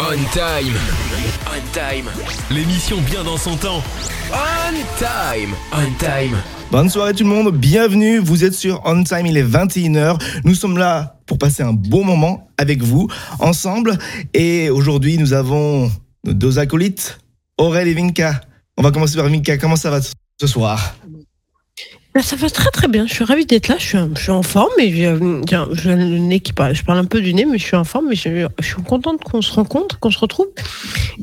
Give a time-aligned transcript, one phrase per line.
[0.00, 0.76] On time.
[1.46, 2.08] On time.
[2.52, 3.82] L'émission bien dans son temps.
[4.32, 5.54] On time.
[5.72, 6.36] On time.
[6.70, 10.22] Bonne soirée tout le monde, bienvenue, vous êtes sur On Time, il est 21h.
[10.44, 13.08] Nous sommes là pour passer un bon moment avec vous,
[13.40, 13.98] ensemble.
[14.34, 15.90] Et aujourd'hui, nous avons
[16.24, 17.18] nos deux acolytes,
[17.58, 18.40] Aurel et Vinka.
[18.76, 20.94] On va commencer par Vinka, comment ça va ce soir?
[22.20, 23.06] Ça va très très bien.
[23.06, 23.76] Je suis ravie d'être là.
[23.78, 25.16] Je suis, je suis en forme et j'ai
[25.48, 26.74] j'ai- j'ai le nez qui parle.
[26.74, 28.08] Je parle un peu du nez, mais je suis en forme.
[28.08, 30.48] Mais je, je suis contente qu'on se rencontre, qu'on se retrouve.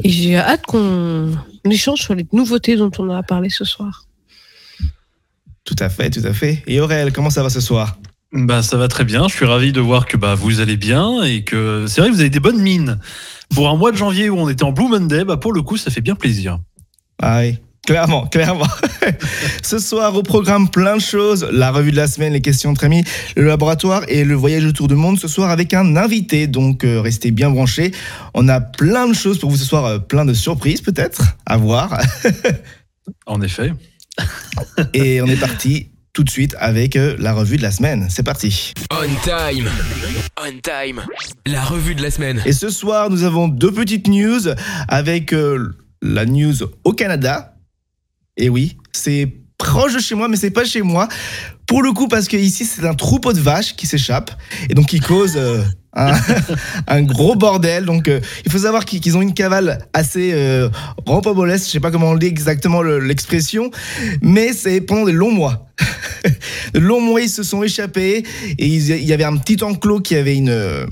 [0.04, 1.32] Et j'ai hâte qu'on
[1.70, 4.06] échange sur les nouveautés dont on a parlé ce soir.
[5.66, 6.64] Tout à fait, tout à fait.
[6.68, 7.98] Et Aurel, comment ça va ce soir?
[8.32, 9.28] Bah ça va très bien.
[9.28, 12.16] Je suis ravi de voir que bah vous allez bien et que c'est vrai que
[12.16, 13.00] vous avez des bonnes mines.
[13.54, 15.78] Pour un mois de janvier où on était en Blue Monday, bah pour le coup
[15.78, 16.60] ça fait bien plaisir.
[17.22, 18.68] Ah oui, clairement, clairement.
[19.64, 21.48] Ce soir, au programme, plein de choses.
[21.52, 23.04] La revue de la semaine, les questions de Trémy,
[23.36, 26.48] le laboratoire et le voyage autour du monde ce soir avec un invité.
[26.48, 27.92] Donc, euh, restez bien branchés.
[28.34, 31.58] On a plein de choses pour vous ce soir, euh, plein de surprises peut-être à
[31.58, 32.00] voir.
[33.28, 33.72] En effet.
[34.94, 38.08] et on est parti tout de suite avec euh, la revue de la semaine.
[38.10, 38.74] C'est parti.
[38.90, 39.70] On time.
[40.42, 41.04] On time.
[41.46, 42.42] La revue de la semaine.
[42.48, 44.42] Et ce soir, nous avons deux petites news
[44.88, 45.36] avec
[46.02, 47.55] la news au Canada.
[48.38, 51.08] Et oui, c'est proche de chez moi, mais c'est pas chez moi.
[51.68, 54.32] Pour le coup, parce que ici, c'est un troupeau de vaches qui s'échappe
[54.70, 55.64] et donc qui cause euh,
[56.88, 57.86] un, gros bordel.
[57.86, 60.70] Donc, euh, il faut savoir qu'ils ont une cavale assez euh,
[61.06, 61.68] rocambolesque.
[61.68, 63.72] Je sais pas comment on dit exactement le- l'expression,
[64.22, 65.68] mais c'est pendant des longs mois.
[66.74, 68.24] de longs mois, ils se sont échappés
[68.58, 70.86] et il y avait un petit enclos qui avait une euh,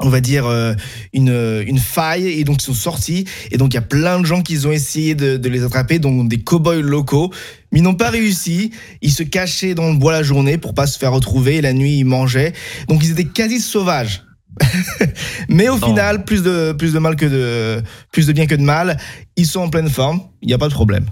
[0.00, 0.74] on va dire euh,
[1.12, 3.24] une, euh, une faille et donc ils sont sortis.
[3.50, 5.98] Et donc il y a plein de gens qui ont essayé de, de les attraper
[5.98, 7.32] donc des cow-boys locaux.
[7.72, 8.72] Mais ils n'ont pas réussi.
[9.02, 11.56] Ils se cachaient dans le bois la journée pour pas se faire retrouver.
[11.56, 12.52] Et la nuit ils mangeaient.
[12.88, 14.22] Donc ils étaient quasi sauvages.
[15.48, 15.88] Mais au Non.
[15.88, 18.96] final plus de plus de mal que de plus de bien que de mal
[19.36, 20.20] ils sont en pleine forme.
[20.42, 21.06] Il n'y a pas de problème.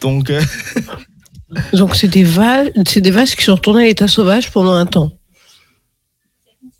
[0.00, 0.40] Donc euh,
[1.72, 4.84] Donc, c'est des, vaches, c'est des vaches qui sont retournées à l'état sauvage pendant un
[4.86, 5.12] temps.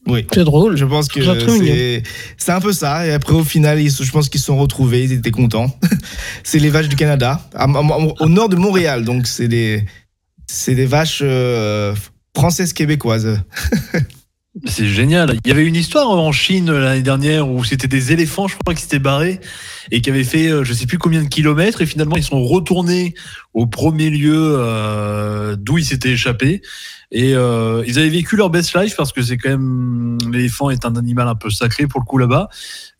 [0.06, 0.77] Oui C'est drôle.
[0.77, 1.21] Je pense que
[2.39, 3.06] c'est un peu ça.
[3.06, 5.77] Et après, au final, ils, je pense qu'ils se sont retrouvés, ils étaient contents.
[6.44, 9.05] c'est les vaches du Canada, à- à- au nord de Montréal.
[9.05, 9.84] Donc, c'est des,
[10.47, 11.95] c'est des vaches euh,
[12.37, 13.41] françaises québécoises.
[14.65, 15.37] C'est génial.
[15.45, 18.75] Il y avait une histoire en Chine l'année dernière où c'était des éléphants, je crois,
[18.75, 19.39] qui s'étaient barrés
[19.91, 22.43] et qui avaient fait euh, je sais plus combien de kilomètres et finalement ils sont
[22.43, 23.12] retournés
[23.53, 26.62] au premier lieu euh, d'où ils s'étaient échappés
[27.11, 30.84] et euh, ils avaient vécu leur best life parce que c'est quand même l'éléphant est
[30.84, 32.49] un animal un peu sacré pour le coup là-bas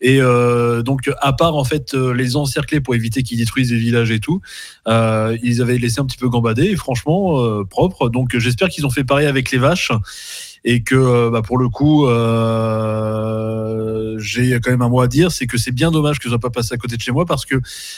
[0.01, 3.77] et euh, donc à part en fait euh, les encercler pour éviter qu'ils détruisent des
[3.77, 4.41] villages et tout
[4.87, 8.85] euh, ils avaient laissé un petit peu gambader et franchement euh, propre donc j'espère qu'ils
[8.85, 9.91] ont fait pareil avec les vaches
[10.63, 13.39] et que euh, bah, pour le coup, euh,
[14.19, 16.49] j'ai quand même un mot à dire, c'est que c'est bien dommage que soit pas
[16.49, 17.55] passé à côté de chez moi parce que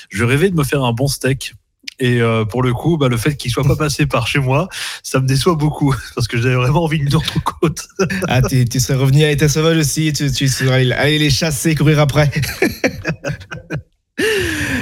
[0.09, 1.55] je rêvais de me faire un bon steak.
[1.99, 4.69] Et euh, pour le coup, bah, le fait qu'il soit pas passé par chez moi,
[5.03, 5.93] ça me déçoit beaucoup.
[6.15, 7.87] Parce que j'avais vraiment envie d'une autre côte.
[8.27, 11.75] Ah, tu, tu serais revenu à l'état sauvage aussi, tu, tu serais allé les chasser,
[11.75, 12.31] courir après.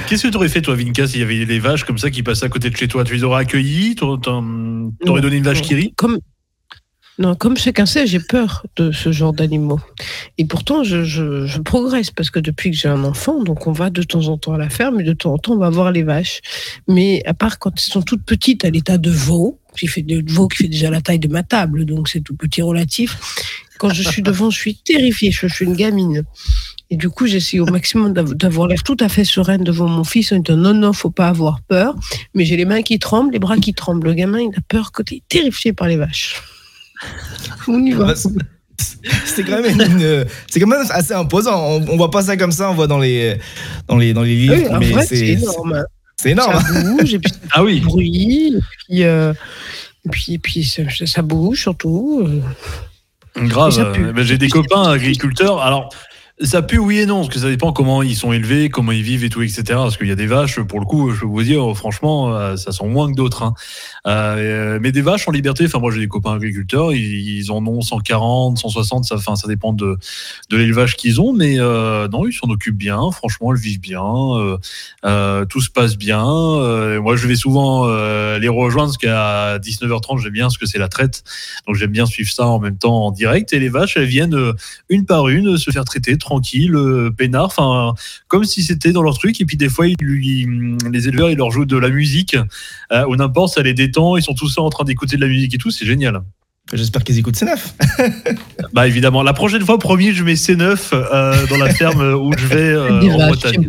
[0.08, 2.22] Qu'est-ce que tu aurais fait toi, Vinka, s'il y avait les vaches comme ça qui
[2.22, 3.04] passaient à côté de chez toi?
[3.04, 3.94] Tu les aurais accueillis?
[3.94, 5.92] T'aurais t'aurais donné une vache qui rit?
[5.96, 6.18] Comme,
[7.18, 9.80] non, comme chacun sait, j'ai peur de ce genre d'animaux.
[10.38, 13.72] Et pourtant, je, je, je progresse parce que depuis que j'ai un enfant, donc on
[13.72, 15.68] va de temps en temps à la ferme et de temps en temps on va
[15.70, 16.40] voir les vaches.
[16.86, 20.22] Mais à part quand elles sont toutes petites à l'état de veau, qui fait de
[20.32, 23.16] veau qui fait déjà la taille de ma table, donc c'est tout petit relatif.
[23.78, 25.30] Quand je suis devant, je suis terrifiée.
[25.30, 26.24] Je, suis une gamine.
[26.90, 30.02] Et du coup, j'essaie au maximum d'av- d'avoir l'air tout à fait sereine devant mon
[30.04, 31.94] fils en disant non, non, faut pas avoir peur.
[32.34, 34.06] Mais j'ai les mains qui tremblent, les bras qui tremblent.
[34.08, 36.42] Le gamin, il a peur quand il est terrifié par les vaches.
[37.66, 38.14] On y va.
[38.16, 41.56] C'est- quand même une- c'est quand même assez imposant.
[41.56, 43.38] On, on voit pas ça comme ça, on voit dans les
[43.86, 45.84] dans les dans les livres, Oui, en mais vrai, c'est c'est énorme.
[46.16, 46.60] c'est énorme.
[46.62, 47.80] Ça bouge, et puis ça Ah oui.
[47.80, 49.32] bruit, et puis, euh,
[50.04, 52.28] et puis, et puis ça, ça bouge surtout.
[53.36, 54.12] Grave.
[54.22, 55.60] J'ai des copains agriculteurs.
[55.62, 55.90] Alors,
[56.40, 59.02] ça pue oui et non, parce que ça dépend comment ils sont élevés, comment ils
[59.02, 59.62] vivent et tout, etc.
[59.70, 62.56] Parce qu'il y a des vaches, pour le coup, je peux vous dire, franchement, euh,
[62.56, 63.42] ça sent moins que d'autres.
[63.42, 63.54] hein.
[64.06, 67.82] Euh, mais des vaches en liberté, enfin moi j'ai des copains agriculteurs, ils, en ont
[67.82, 69.96] 140, 160, ça, enfin, ça dépend de,
[70.48, 74.02] de l'élevage qu'ils ont, mais euh, non, ils s'en occupent bien, franchement, elles vivent bien,
[74.04, 74.56] euh,
[75.04, 76.24] euh, tout se passe bien.
[76.26, 80.66] Euh, moi je vais souvent euh, les rejoindre, parce qu'à 19h30, j'aime bien ce que
[80.66, 81.22] c'est la traite,
[81.66, 84.34] donc j'aime bien suivre ça en même temps en direct, et les vaches, elles viennent
[84.34, 84.52] euh,
[84.88, 87.94] une par une se faire traiter tranquille, euh, peinard, enfin
[88.28, 89.40] comme si c'était dans leur truc.
[89.40, 90.46] Et puis des fois, ils lui,
[90.90, 92.36] les éleveurs, ils leur jouent de la musique
[92.92, 94.16] euh, ou n'importe, ça les détend.
[94.16, 95.70] Ils sont tous là en train d'écouter de la musique et tout.
[95.70, 96.22] C'est génial.
[96.72, 97.56] J'espère qu'ils écoutent C9.
[98.74, 102.46] bah évidemment, la prochaine fois, promis, je mets C9 euh, dans la ferme où je
[102.46, 103.66] vais euh, en Bretagne.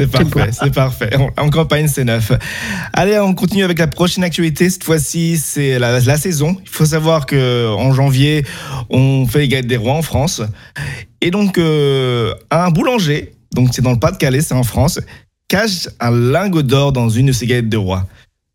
[0.00, 1.10] C'est parfait, c'est parfait.
[1.36, 2.32] En campagne, c'est neuf.
[2.94, 4.70] Allez, on continue avec la prochaine actualité.
[4.70, 6.56] Cette fois-ci, c'est la, saison.
[6.62, 8.44] Il faut savoir que en janvier,
[8.88, 10.40] on fait les galettes des rois en France.
[11.20, 15.00] Et donc, euh, un boulanger, donc c'est dans le Pas-de-Calais, c'est en France,
[15.48, 18.06] cache un lingot d'or dans une de ses galettes de roi.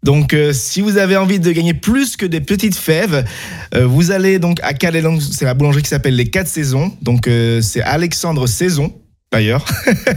[0.01, 3.25] Donc, euh, si vous avez envie de gagner plus que des petites fèves,
[3.73, 5.03] euh, vous allez donc à Calais.
[5.19, 6.91] C'est la boulangerie qui s'appelle Les Quatre Saisons.
[7.01, 7.29] Donc,
[7.61, 8.93] c'est Alexandre Saison
[9.31, 9.65] d'ailleurs.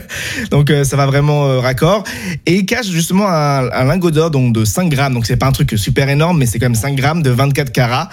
[0.51, 2.05] donc euh, ça va vraiment euh, raccord.
[2.47, 5.15] Et il cache justement un, lingot d'or donc de 5 grammes.
[5.15, 7.73] Donc c'est pas un truc super énorme, mais c'est quand même 5 grammes de 24
[7.73, 8.09] carats.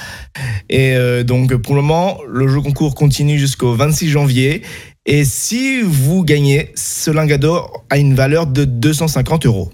[0.69, 4.61] Et euh, donc pour le moment, le jeu concours continue jusqu'au 26 janvier.
[5.05, 9.71] Et si vous gagnez, ce lingot d'or a une valeur de 250 euros.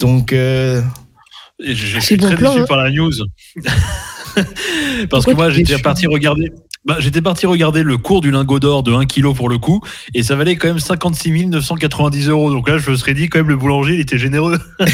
[0.00, 0.34] Donc...
[1.64, 2.64] J'ai suis très déçu hein.
[2.66, 3.12] par la news.
[5.10, 6.50] Parce que moi, j'étais parti regarder.
[6.84, 9.80] Bah, j'étais parti regarder le cours du lingot d'or de 1 kg pour le coup,
[10.14, 12.50] et ça valait quand même 56 990 euros.
[12.50, 14.58] Donc là, je me serais dit, quand même, le boulanger, il était généreux.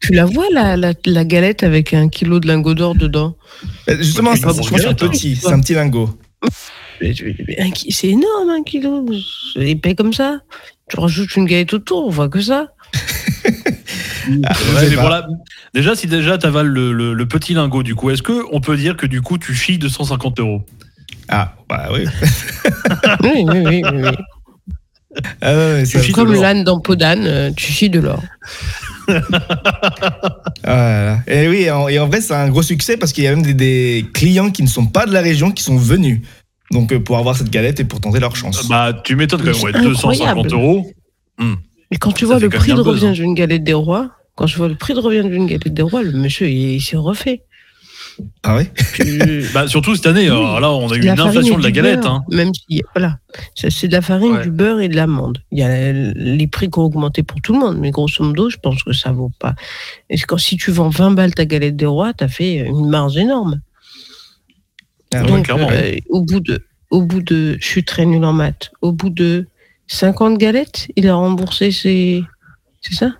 [0.00, 3.36] tu la vois, la, la, galette avec un kilo de lingot d'or dedans?
[3.90, 6.18] Euh, Justement, c'est un petit, c'est un petit lingot.
[7.00, 9.04] C'est énorme, un kilo.
[9.56, 10.40] Il paye comme ça.
[10.88, 12.68] Tu rajoutes une galette autour, on voit que ça.
[14.44, 15.26] Ah,
[15.74, 19.06] déjà, si déjà tu avales le, petit lingot, du coup, est-ce qu'on peut dire que
[19.06, 20.64] du coup tu chies 250 euros?
[21.28, 22.04] Ah, bah oui.
[23.22, 23.82] oui, oui, oui.
[23.92, 24.10] oui.
[25.40, 25.82] Ah
[26.14, 28.22] comme l'âne dans Podane, euh, tu chies de l'or.
[30.64, 33.42] Ah et oui, et en vrai, c'est un gros succès parce qu'il y a même
[33.54, 36.20] des, clients qui ne sont pas de la région qui sont venus.
[36.70, 38.68] Donc, euh, pour avoir cette galette et pour tenter leur chance.
[38.68, 40.90] Bah, tu m'étonnes quand même, ouais, 250 euros.
[41.38, 41.54] Hmm.
[41.90, 44.68] Et quand tu vois le prix de revient d'une galette des rois, quand je vois
[44.68, 47.42] le prix de revient d'une galette des rois, le monsieur, il, s'est refait.
[48.44, 48.68] Ah oui
[49.52, 52.06] bah, Surtout cette année, là, on a eu une inflation de la galette.
[52.06, 52.22] hein.
[52.30, 53.18] Même si, voilà,
[53.56, 55.42] c'est de la farine, du beurre et de l'amande.
[55.50, 58.48] Il y a les prix qui ont augmenté pour tout le monde, mais grosso modo,
[58.48, 59.56] je pense que ça vaut pas.
[60.08, 62.88] Et quand, si tu vends 20 balles ta galette des rois, tu as fait une
[62.88, 63.60] marge énorme.
[65.12, 68.70] Ah Donc, euh, au bout de, au bout de, je suis très nul en maths,
[68.82, 69.48] au bout de
[69.88, 72.22] 50 galettes, il a remboursé ses,
[72.82, 73.14] c'est ça?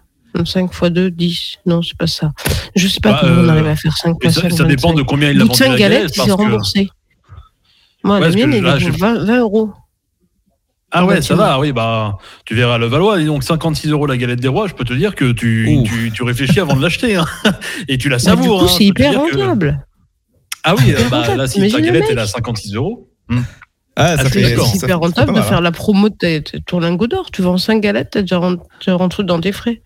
[0.44, 1.58] 5 x 2, 10.
[1.66, 2.32] Non, c'est pas ça.
[2.76, 4.52] Je sais pas bah, comment on arrive à faire 5 x 5.
[4.52, 6.90] Ça, dépend de combien il a vendu 5 galettes, il s'est remboursé.
[8.04, 9.72] Moi, la mienne, il est 20, euros.
[10.90, 12.16] Ah ouais, ça va, oui, bah,
[12.46, 15.14] tu verras le Valois, donc 56 euros la galette des rois, je peux te dire
[15.14, 17.26] que tu, tu, tu, réfléchis avant de l'acheter, hein.
[17.88, 18.42] et tu la savoures.
[18.42, 19.84] du coup, hein, c'est hyper rentable.
[20.64, 23.10] Ah oui, bah, là, si ta galette, elle a 56 euros.
[23.28, 23.42] Hmm.
[23.96, 27.30] Ah, ça ah, c'est hyper rentable de faire la promo de ton lingot d'or.
[27.32, 29.82] Tu vends 5 galettes, tu rentré dans tes frais.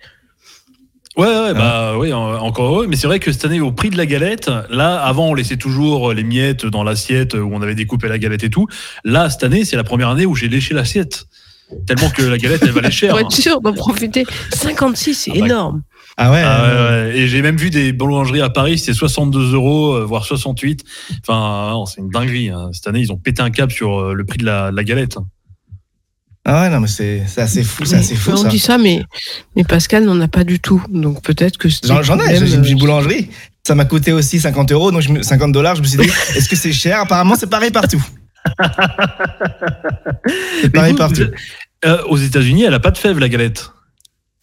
[1.17, 2.87] Ouais, ouais, bah oui, encore heureux.
[2.87, 5.59] Mais c'est vrai que cette année, au prix de la galette, là, avant, on laissait
[5.59, 8.67] toujours les miettes dans l'assiette où on avait découpé la galette et tout.
[9.05, 11.27] Là, cette année, c'est la première année où j'ai léché l'assiette.
[11.87, 13.15] Tellement que la galette, elle valait cher.
[13.15, 14.25] Ouais, sûr, d'en profiter.
[14.53, 15.83] 56, c'est ah bah, énorme.
[16.17, 20.05] Ah ouais, ah Et j'ai même vu des boulangeries à Paris, c'est 62 euros, euh,
[20.05, 20.85] voire 68.
[21.27, 22.51] Enfin, c'est une dinguerie.
[22.51, 22.71] Hein.
[22.73, 25.17] Cette année, ils ont pété un cap sur euh, le prix de la, la galette.
[26.45, 28.33] Ah ouais, non, mais c'est assez fou, c'est assez fou.
[28.33, 29.03] On dit ça, mais,
[29.55, 30.83] mais Pascal n'en a pas du tout.
[30.89, 33.29] Donc peut-être que J'en ai, j'ai une boulangerie.
[33.65, 35.77] Ça m'a coûté aussi 50 euros, donc 50 dollars.
[35.77, 36.99] Je me suis dit, est-ce que c'est cher?
[36.99, 38.05] Apparemment, c'est pareil partout.
[40.63, 41.29] c'est pareil partout.
[41.85, 43.71] Euh, aux États-Unis, elle a pas de fève, la galette?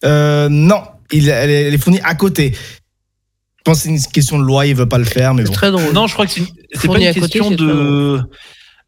[0.04, 2.52] Euh, Non, il, elle, est, fournie à côté.
[2.54, 5.52] Je pense que c'est une question de loi, il veut pas le faire, mais bon.
[5.52, 5.92] très drôle.
[5.92, 8.22] Non, je crois que c'est pas une question de.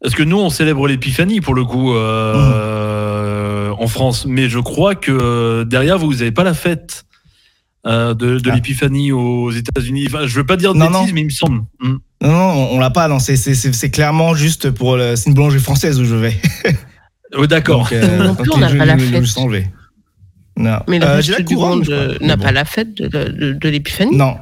[0.03, 1.95] Parce que nous, on célèbre l'épiphanie pour le coup.
[1.95, 2.83] Euh, mmh
[3.79, 4.25] en France.
[4.25, 7.05] Mais je crois que euh, derrière, vous n'avez pas la fête
[7.85, 8.55] euh, de, de ah.
[8.55, 10.05] l'épiphanie aux États-Unis.
[10.07, 11.63] Enfin, je veux pas dire de bêtises, mais il me semble.
[11.79, 11.97] Hmm.
[12.21, 13.07] Non, non, on l'a pas.
[13.07, 14.97] Non, c'est clairement juste pour.
[15.15, 16.35] C'est une boulangerie française où je vais.
[17.37, 17.89] oui, d'accord.
[17.91, 19.23] Euh, non plus, on n'a pas la fête.
[20.55, 20.79] Non.
[20.87, 21.87] Mais le reste du monde
[22.21, 24.15] n'a pas la fête de, de, l'épiphanie?
[24.15, 24.37] Non.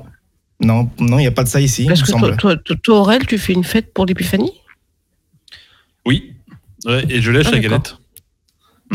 [0.63, 1.85] Non, non, il n'y a pas de ça ici.
[1.87, 4.51] Parce que toi, toi, toi, Aurel, tu fais une fête pour l'épiphanie?
[6.05, 6.33] Oui.
[6.85, 7.95] Ouais, et je lèche ah, la galette.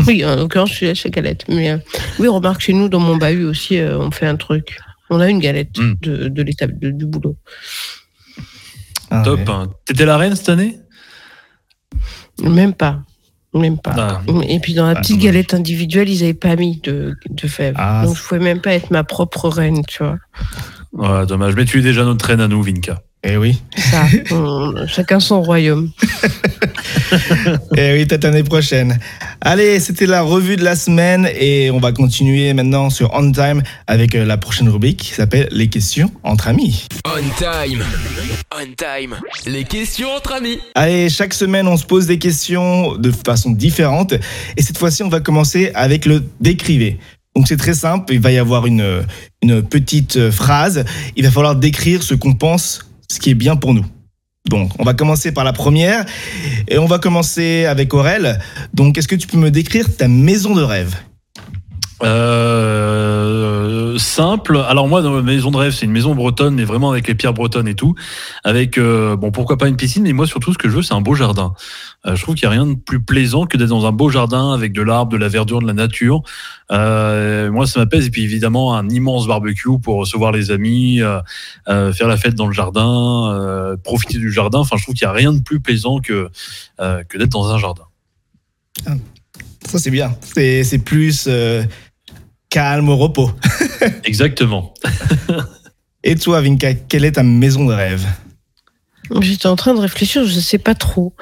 [0.07, 1.45] Oui, en l'occurrence, je suis chez Galette.
[1.49, 1.79] Mais euh,
[2.19, 4.79] oui, remarque, chez nous, dans mon bahut aussi, euh, on fait un truc.
[5.09, 5.95] On a une galette hmm.
[6.03, 7.37] de, de l'étape du boulot.
[9.11, 9.41] Ah, Top.
[9.85, 10.79] T'étais la reine cette année?
[12.43, 13.03] Même pas.
[13.55, 13.95] Même pas.
[13.97, 14.23] Ah.
[14.49, 17.77] Et puis dans la ah, petite galette individuelle, ils n'avaient pas mis de, de fèves.
[18.05, 20.19] Donc je pouvais même pas être ma propre reine, tu vois.
[20.93, 21.55] Ouais, dommage.
[21.55, 23.03] Mais tu es déjà notre reine à nous, Vinka.
[23.23, 23.63] Eh oui.
[23.77, 24.07] Ça,
[24.87, 25.91] chacun son royaume.
[27.77, 28.99] et oui, peut-être l'année prochaine.
[29.41, 33.63] Allez, c'était la revue de la semaine et on va continuer maintenant sur On Time
[33.87, 36.87] avec euh, la prochaine rubrique qui s'appelle Les questions entre amis.
[37.05, 37.85] On Time.
[38.55, 39.17] On Time.
[39.47, 40.59] Les questions entre amis.
[40.75, 44.15] Allez, chaque semaine, on se pose des questions de façon différente
[44.57, 46.99] et cette fois-ci, on va commencer avec le décriver.
[47.35, 49.05] Donc c'est très simple, il va y avoir une,
[49.43, 50.85] une petite phrase,
[51.17, 53.85] il va falloir décrire ce qu'on pense, ce qui est bien pour nous.
[54.49, 56.05] Donc, on va commencer par la première
[56.69, 58.39] et on va commencer avec Aurel.
[58.75, 60.95] Donc, est-ce que tu peux me décrire ta maison de rêve?
[62.03, 64.59] Euh, simple.
[64.69, 67.15] Alors moi, dans ma maison de rêve, c'est une maison bretonne, mais vraiment avec les
[67.15, 67.95] pierres bretonnes et tout.
[68.45, 70.95] Avec, euh, bon, pourquoi pas une piscine, mais moi surtout, ce que je veux, c'est
[70.95, 71.55] un beau jardin.
[72.05, 74.11] Euh, je trouve qu'il n'y a rien de plus plaisant que d'être dans un beau
[74.11, 76.23] jardin avec de l'arbre, de la verdure, de la nature.
[76.71, 78.05] Moi, ça m'appelle.
[78.05, 81.01] Et puis évidemment, un immense barbecue pour recevoir les amis,
[81.67, 84.59] faire la fête dans le jardin, profiter du jardin.
[84.59, 86.29] Enfin, je trouve qu'il n'y a rien de plus plaisant que,
[86.79, 87.85] que d'être dans un jardin.
[89.67, 90.15] Ça, c'est bien.
[90.35, 91.29] C'est plus
[92.57, 93.31] calme, au repos.
[94.05, 94.73] Exactement.
[96.05, 98.07] Et toi, Vinka, quelle est ta maison de rêve?
[99.21, 101.13] J'étais en train de réfléchir, je ne sais pas trop,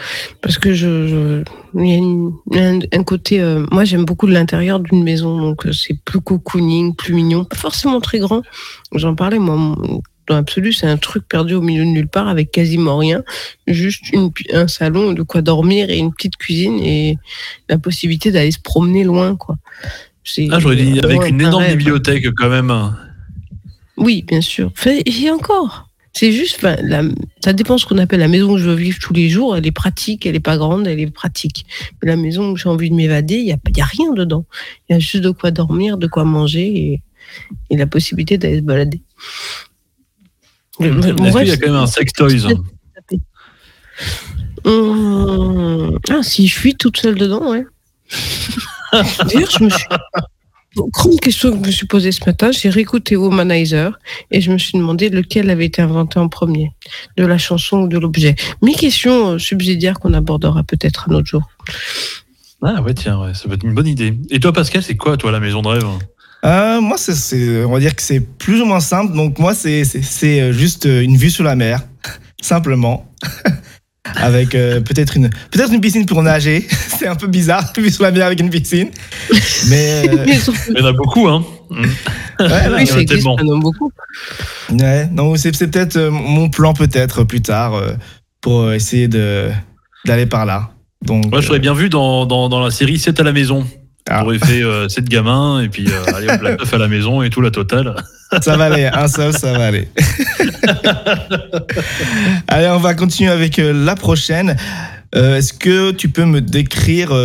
[0.40, 1.42] parce que je,
[1.74, 3.40] il y a un, côté.
[3.40, 7.56] Euh, moi, j'aime beaucoup l'intérieur d'une maison, donc euh, c'est plus cocooning, plus mignon, pas
[7.56, 8.42] forcément très grand.
[8.94, 9.76] J'en parlais moi.
[10.28, 13.24] Dans l'absolu, c'est un truc perdu au milieu de nulle part avec quasiment rien,
[13.66, 17.18] juste une, un salon, de quoi dormir et une petite cuisine et
[17.68, 19.56] la possibilité d'aller se promener loin, quoi.
[20.50, 22.72] Ah, j'aurais dit avec une énorme bibliothèque quand même.
[23.96, 24.72] Oui, bien sûr.
[24.86, 27.02] Et encore, c'est juste, la,
[27.42, 29.56] ça dépend ce qu'on appelle la maison où je veux vivre tous les jours.
[29.56, 31.66] Elle est pratique, elle est pas grande, elle est pratique.
[32.00, 34.46] Mais la maison où j'ai envie de m'évader, il n'y a, y a rien dedans.
[34.88, 37.02] Il y a juste de quoi dormir, de quoi manger et,
[37.70, 39.02] et la possibilité d'aller se balader.
[40.76, 42.46] Qu'il y a quand même un sex toys
[44.64, 47.66] hum, Ah, si je suis toute seule dedans, ouais.
[49.32, 49.84] D'ailleurs, je me suis.
[50.76, 53.96] Grande question que je me suis posée ce matin, j'ai réécouté Womanizer
[54.32, 56.72] et je me suis demandé lequel avait été inventé en premier,
[57.16, 58.34] de la chanson ou de l'objet.
[58.60, 61.42] Mes questions euh, subsidiaires qu'on abordera peut-être un autre jour.
[62.60, 64.18] Ah ouais, tiens, ouais, ça peut être une bonne idée.
[64.30, 65.84] Et toi, Pascal, c'est quoi, toi, la maison de rêve?
[66.44, 69.14] Euh, moi, c'est, on va dire que c'est plus ou moins simple.
[69.14, 71.82] Donc moi, c'est, c'est euh, juste une vue sur la mer,
[72.40, 73.08] simplement.
[74.04, 76.66] avec euh, peut-être une peut-être une piscine pour nager.
[76.98, 78.90] c'est un peu bizarre sur la mer avec une piscine.
[79.68, 80.26] Mais euh,
[80.70, 81.44] il y en a beaucoup, hein.
[81.70, 83.36] Ouais, oui, c'est tellement.
[83.40, 83.90] Il y en a beaucoup.
[84.70, 87.80] Ouais, non, c'est, peut-être euh, mon plan peut-être plus tard
[88.40, 89.50] pour essayer de
[90.04, 90.70] d'aller par là.
[91.02, 91.30] Donc.
[91.30, 93.66] Moi, je serais bien vu dans, dans, dans la série 7 à la maison.
[94.08, 94.22] Ah.
[94.22, 97.22] On aurait fait euh, sept gamins et puis euh, allez hop, la à la maison
[97.22, 97.94] et tout, la totale.
[98.42, 99.88] Ça va aller, un seul, ça va aller.
[102.48, 104.56] allez, on va continuer avec euh, la prochaine.
[105.12, 107.16] Est-ce que tu peux me décrire,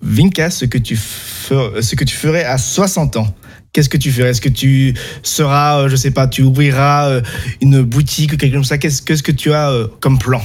[0.00, 3.34] Vinka, ce que, tu ce que tu ferais à 60 ans?
[3.72, 4.30] Qu'est-ce que tu ferais?
[4.30, 7.20] Est-ce que tu seras, je sais pas, tu ouvriras
[7.60, 8.78] une boutique ou quelque chose comme ça?
[8.78, 10.40] Qu'est-ce que tu as comme plan?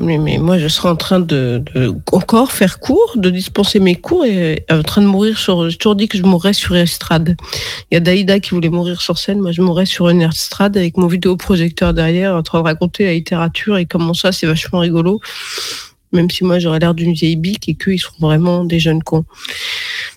[0.00, 4.24] Mais, moi, je serais en train de, de, encore faire cours, de dispenser mes cours
[4.24, 5.68] et en train de mourir sur.
[5.68, 7.36] J'ai toujours dit que je mourrais sur estrade.
[7.90, 9.40] Il y a Daïda qui voulait mourir sur scène.
[9.40, 13.12] Moi, je mourrais sur une estrade avec mon vidéoprojecteur derrière, en train de raconter la
[13.12, 15.20] littérature et comment ça, c'est vachement rigolo.
[16.12, 19.02] Même si moi, j'aurais l'air d'une vieille bique et qu'eux, ils seront vraiment des jeunes
[19.02, 19.26] cons.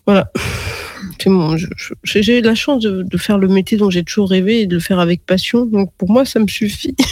[0.06, 0.32] Voilà.
[2.04, 4.82] J'ai eu la chance de faire le métier dont j'ai toujours rêvé et de le
[4.82, 5.66] faire avec passion.
[5.66, 6.96] Donc, pour moi, ça me suffit.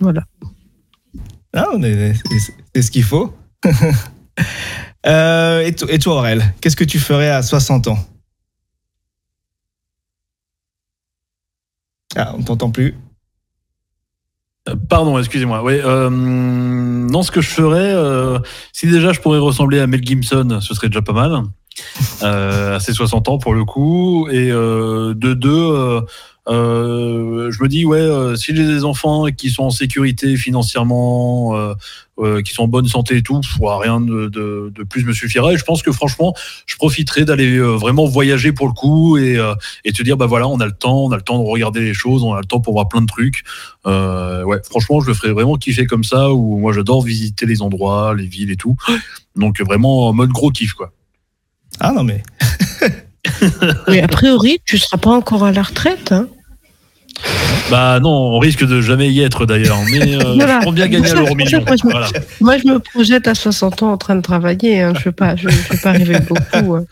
[0.00, 0.24] Voilà.
[1.54, 1.66] Ah,
[2.72, 3.34] c'est ce qu'il faut.
[5.06, 7.98] Euh, et, toi, Aurel, qu'est-ce que tu ferais à 60 ans?
[12.16, 12.96] Ah, on t'entend plus.
[14.68, 15.62] Euh, pardon, excusez-moi.
[15.62, 17.94] Oui, euh, non, ce que je ferais,
[18.72, 21.44] si déjà je pourrais ressembler à Mel Gibson, ce serait déjà pas mal.
[22.22, 24.28] à ses 60 ans pour le coup.
[24.28, 26.00] Et de deux, euh,
[26.54, 31.74] je me dis ouais, euh, si j'ai des enfants qui sont en sécurité financièrement, euh,
[32.18, 35.52] euh qui sont en bonne santé et tout, rien de, de, de, plus me suffira.
[35.52, 36.34] Et je pense que franchement,
[36.66, 39.38] je profiterai d'aller euh, vraiment voyager pour le coup et,
[39.84, 41.80] et te dire bah voilà, on a le temps, on a le temps de regarder
[41.80, 43.44] les choses, on a le temps pour voir plein de trucs.
[43.84, 46.32] ouais, franchement, je le ferai vraiment kiffer comme ça.
[46.32, 48.76] Où moi, j'adore visiter les endroits, les villes et tout.
[49.34, 50.92] Donc vraiment en mode gros kiff quoi.
[51.80, 52.22] Ah non mais.
[53.88, 56.12] mais a priori, tu seras pas encore à la retraite.
[56.12, 56.28] Hein
[57.70, 59.78] bah non, on risque de jamais y être d'ailleurs.
[59.90, 61.64] Mais euh, je prends bien gagner à l'euro million.
[62.40, 64.82] Moi, je me projette à 60 ans en train de travailler.
[64.82, 64.92] Hein.
[64.94, 66.74] Je ne veux pas, je, je pas arriver beaucoup.
[66.76, 66.84] Hein.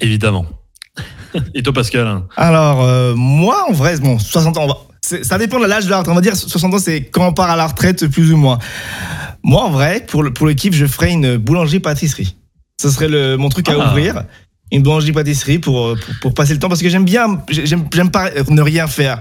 [0.00, 0.46] Évidemment.
[1.54, 5.86] Et toi, Pascal Alors, euh, moi, en vrai, bon, 60 ans, ça dépend de l'âge
[5.86, 6.12] de la retraite.
[6.12, 8.58] On va dire 60 ans, c'est quand on part à la retraite, plus ou moins.
[9.42, 12.36] Moi, en vrai, pour l'équipe, je ferais une boulangerie-pâtisserie.
[12.80, 13.88] Ce serait le, mon truc à ah.
[13.88, 14.24] ouvrir.
[14.72, 16.68] Une boulangerie-pâtisserie pour, pour, passer le temps.
[16.68, 19.20] Parce que j'aime bien, j'aime, j'aime pas ne rien faire.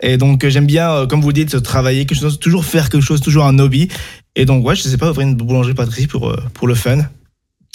[0.00, 3.44] Et donc, j'aime bien, comme vous dites, travailler quelque chose, toujours faire quelque chose, toujours
[3.44, 3.88] un hobby.
[4.36, 6.98] Et donc, ouais, je sais pas, ouvrir une boulangerie-pâtisserie pour, pour le fun.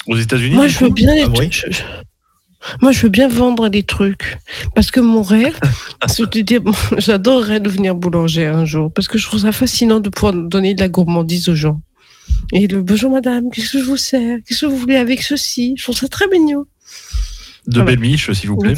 [0.07, 1.13] Aux États-Unis Moi, je veux bien.
[1.25, 4.37] Ah, moi, je veux bien vendre des trucs.
[4.75, 5.57] Parce que mon rêve,
[6.07, 6.61] c'est de dire,
[6.97, 8.91] j'adorerais devenir boulanger un jour.
[8.91, 11.81] Parce que je trouve ça fascinant de pouvoir donner de la gourmandise aux gens.
[12.53, 15.75] Et le bonjour madame, qu'est-ce que je vous sers Qu'est-ce que vous voulez avec ceci?
[15.77, 16.65] Je trouve ça très mignon.
[17.67, 18.75] De belles miches, s'il vous plaît.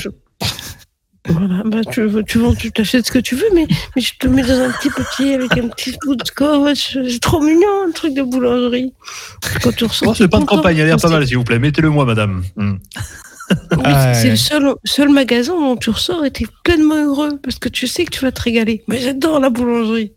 [1.28, 4.44] Voilà, bah, tu, tu, tu t'achètes ce que tu veux, mais, mais je te mets
[4.44, 7.00] dans un petit papier avec un petit bout de scotch.
[7.08, 8.94] C'est trop mignon, un truc de boulangerie.
[9.64, 10.06] Quand tu ressens.
[10.08, 11.58] Oh, c'est pas de campagne, il a l'air pas mal, s'il vous plaît.
[11.58, 12.44] Mettez-le moi, madame.
[12.56, 12.76] Hmm.
[13.84, 17.60] Ah, c'est le seul, seul magasin où tu ressors et tu es pleinement heureux parce
[17.60, 18.84] que tu sais que tu vas te régaler.
[18.88, 20.14] Mais j'adore la boulangerie.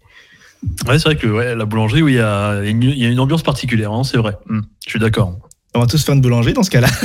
[0.87, 3.43] Ouais, c'est vrai que la boulangerie, où il y, a une, y a une ambiance
[3.43, 4.37] particulière, hein, c'est vrai.
[4.47, 5.39] Hmm, je suis d'accord.
[5.75, 6.89] On va tous faire une boulangerie dans ce cas-là.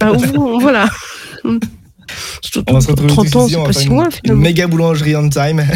[0.00, 0.12] Ah,
[0.60, 0.88] voilà.
[2.66, 5.62] On va se retrouver 30 ans, c'est pas si loin, Une méga boulangerie on time.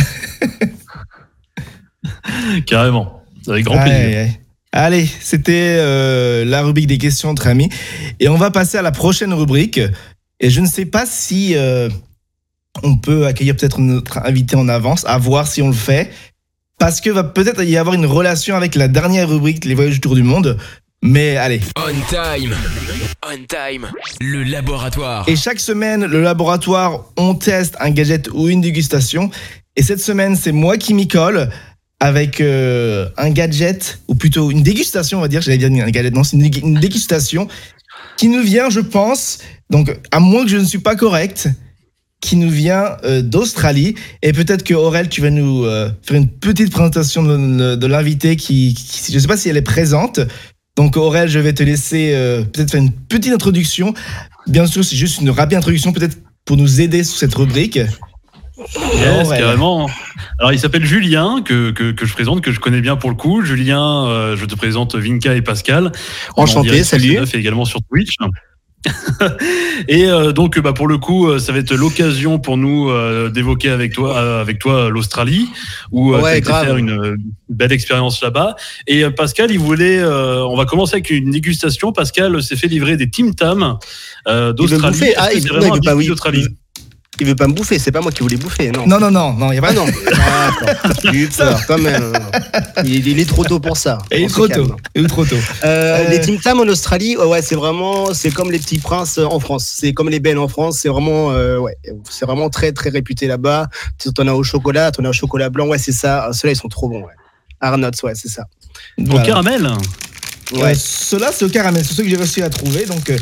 [2.66, 3.22] Carrément.
[3.46, 4.32] Avec grand plaisir.
[4.72, 7.68] Allez, c'était euh, la rubrique des questions entre amis.
[8.18, 9.80] Et on va passer à la prochaine rubrique.
[10.40, 11.88] Et je ne sais pas si euh,
[12.82, 16.10] on peut accueillir peut-être notre invité en avance, à voir si on le fait.
[16.78, 20.16] Parce que va peut-être y avoir une relation avec la dernière rubrique, les voyages autour
[20.16, 20.58] du monde.
[21.06, 21.60] Mais allez.
[21.76, 22.56] On time.
[23.22, 23.86] On time.
[24.22, 25.28] Le laboratoire.
[25.28, 29.30] Et chaque semaine, le laboratoire, on teste un gadget ou une dégustation.
[29.76, 31.50] Et cette semaine, c'est moi qui m'y colle
[32.00, 36.14] avec euh, un gadget, ou plutôt une dégustation, on va dire, j'allais dire un gadget,
[36.14, 37.48] non, c'est une, dégustation
[38.16, 41.50] qui nous vient, je pense, donc à moins que je ne suis pas correct,
[42.22, 43.94] qui nous vient euh, d'Australie.
[44.22, 48.74] Et peut-être que Aurel, tu vas nous euh, faire une petite présentation de, l'invité qui,
[49.08, 50.20] je ne sais pas si elle est présente.
[50.76, 52.12] Donc Aurel, je vais te laisser
[52.52, 53.94] peut-être faire une petite introduction.
[54.46, 57.78] Bien sûr, c'est juste une rapide introduction, peut-être pour nous aider sur cette rubrique.
[58.56, 59.88] Yes, carrément.
[60.38, 63.16] Alors, il s'appelle Julien, que, que, que, je présente, que je connais bien pour le
[63.16, 63.42] coup.
[63.42, 65.92] Julien, euh, je te présente Vinka et Pascal.
[66.36, 67.18] Enchanté, salut.
[67.18, 68.16] Et également sur Twitch.
[69.88, 72.90] et euh, donc, bah, pour le coup, euh, ça va être l'occasion pour nous
[73.30, 75.48] d'évoquer avec toi, avec toi l'Australie,
[75.90, 77.16] où ouais, tu faire une
[77.48, 78.56] belle expérience là-bas.
[78.86, 81.92] Et Pascal, il voulait, on va commencer avec une dégustation.
[81.92, 83.78] Pascal s'est fait livrer des Tim Tam
[84.26, 85.12] d'Australie.
[85.16, 86.06] Ah, il, veut pas, oui.
[86.06, 86.46] d'Australie?
[87.20, 88.86] Il veut pas me bouffer, c'est pas moi qui voulais bouffer, non.
[88.86, 89.68] Non, non, non, non, il y a pas.
[89.70, 89.86] Ah non.
[91.40, 92.12] Ah, quand même.
[92.84, 93.98] Il, est trop tôt pour ça.
[94.10, 94.76] Il est trop tôt.
[94.94, 95.36] Il est trop tôt.
[95.64, 99.38] Euh, les Tim Tam en Australie, ouais, c'est vraiment, c'est comme les petits princes en
[99.38, 99.72] France.
[99.76, 100.78] C'est comme les belles en France.
[100.80, 101.76] C'est vraiment, euh, ouais,
[102.10, 103.68] c'est vraiment très, très réputé là-bas.
[104.14, 106.30] T'en as au chocolat, t'en as au chocolat blanc, ouais, c'est ça.
[106.32, 107.14] Ceux-là, ils sont trop bons, ouais.
[107.60, 108.46] Arnott's, ouais, c'est ça.
[108.98, 109.68] Au caramel.
[110.52, 110.74] Ouais.
[110.74, 111.84] Ceux-là, c'est au caramel.
[111.84, 112.86] C'est ceux que j'ai réussi à trouver.
[112.86, 113.18] Donc, euh,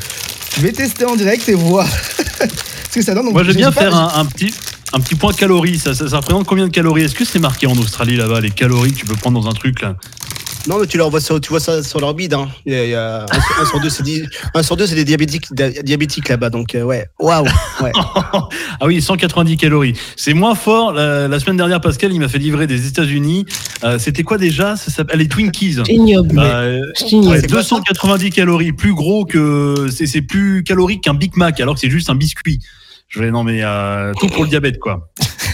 [0.56, 1.86] je vais tester en direct et voir.
[3.32, 4.52] Moi, j'aime bien faire un, petit,
[4.92, 5.78] un petit point calories.
[5.78, 7.04] Ça, ça, représente combien de calories?
[7.04, 9.54] Est-ce que c'est marqué en Australie là-bas, les calories que tu peux prendre dans un
[9.54, 9.96] truc là?
[10.68, 12.34] Non, mais tu, leur vois, tu vois ça sur leur bide.
[12.34, 12.48] Hein.
[12.66, 14.04] Il y a, un, sur deux, c'est
[14.54, 16.50] un sur deux, c'est des diabétiques, diabétiques là-bas.
[16.50, 17.06] Donc, euh, ouais.
[17.18, 17.46] Waouh.
[17.80, 17.90] Ouais.
[17.94, 18.48] ah
[18.84, 19.94] oui, 190 calories.
[20.16, 20.92] C'est moins fort.
[20.92, 23.46] La, semaine dernière, Pascal, il m'a fait livrer des États-Unis.
[23.82, 24.76] Euh, c'était quoi déjà?
[24.76, 25.78] Ça s'appelle Les Twinkies.
[25.88, 26.38] Ignoble.
[26.38, 26.80] Euh,
[27.48, 28.72] 290 calories.
[28.72, 29.88] Plus gros que.
[29.90, 32.60] C'est plus calorique qu'un Big Mac, alors que c'est juste un biscuit.
[33.12, 35.10] Je vais, non, mais euh, tout pour le diabète, quoi.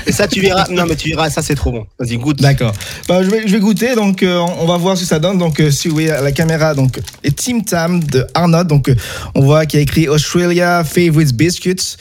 [0.06, 0.66] Et ça, tu verras.
[0.70, 1.84] Non, mais tu verras, ça, c'est trop bon.
[1.98, 2.40] Vas-y, goûte.
[2.40, 2.72] D'accord.
[3.08, 5.38] Bah, je, vais, je vais goûter, donc euh, on va voir ce que ça donne.
[5.38, 8.62] Donc, euh, si vous voyez à la caméra, donc, et Tim Tam de Arnaud.
[8.62, 8.92] Donc,
[9.34, 11.96] on voit qu'il y a écrit Australia Favorites Biscuits.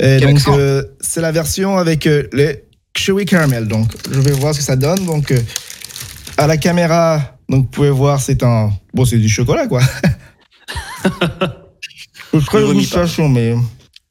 [0.00, 0.40] donc,
[1.00, 2.56] c'est la version avec le
[2.96, 3.68] Chewy Caramel.
[3.68, 5.06] Donc, je vais voir ce que ça donne.
[5.06, 5.32] Donc,
[6.36, 8.72] à la caméra, donc, vous pouvez voir, c'est un.
[8.92, 9.82] Bon, c'est du chocolat, quoi.
[12.34, 13.54] je très gustation, mais.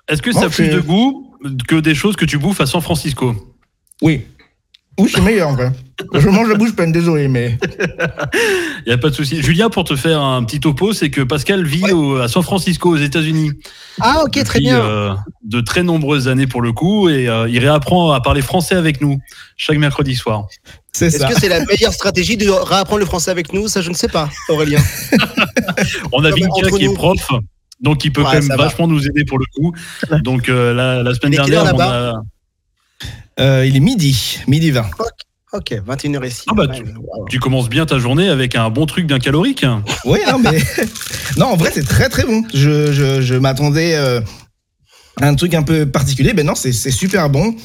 [0.08, 1.34] Est-ce que ça a plus de goût
[1.68, 3.36] que des choses que tu bouffes à San Francisco?
[4.02, 4.26] Oui.
[4.98, 5.72] Oui, c'est meilleur en fait.
[6.14, 7.58] Je mange la bouche pleine, désolé, mais.
[8.86, 9.42] Il n'y a pas de souci.
[9.42, 11.84] Julien, pour te faire un petit topo, c'est que Pascal vit
[12.22, 13.52] à San Francisco, aux États-Unis.
[14.00, 14.80] Ah, ok, très bien.
[14.80, 15.14] Euh,
[15.44, 19.02] de très nombreuses années pour le coup, et euh, il réapprend à parler français avec
[19.02, 19.20] nous
[19.58, 20.48] chaque mercredi soir.
[20.94, 23.68] C'est Est-ce que c'est la meilleure stratégie de réapprendre le français avec nous?
[23.68, 24.80] Ça, je ne sais pas, Aurélien.
[26.14, 27.32] On a Vinka qui est prof.
[27.86, 29.72] Donc il peut quand même vachement nous aider pour le coup.
[30.24, 32.22] Donc euh, la, semaine dernière, on a...
[33.40, 34.86] Euh, il est midi, midi 20.
[35.54, 36.42] Ok, 21h ici.
[36.48, 36.68] Ah bah,
[37.30, 39.66] tu, commences bien ta journée avec un bon truc bien calorique.
[40.04, 40.62] Oui, non, mais.
[41.38, 42.44] non, en vrai, c'est très très bon.
[42.54, 44.20] Je, m'attendais euh,
[45.22, 46.34] à un truc un peu particulier.
[46.34, 47.56] Ben non, c'est super bon.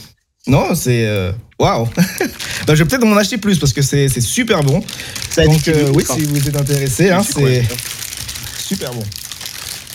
[0.46, 1.32] Non, c'est.
[1.58, 1.88] Waouh!
[2.66, 4.82] Bah, je vais peut-être en acheter plus parce que c'est c'est super bon.
[5.30, 7.64] Ça Donc, euh, oui, si vous êtes intéressé, hein, c'est
[8.58, 9.02] super bon.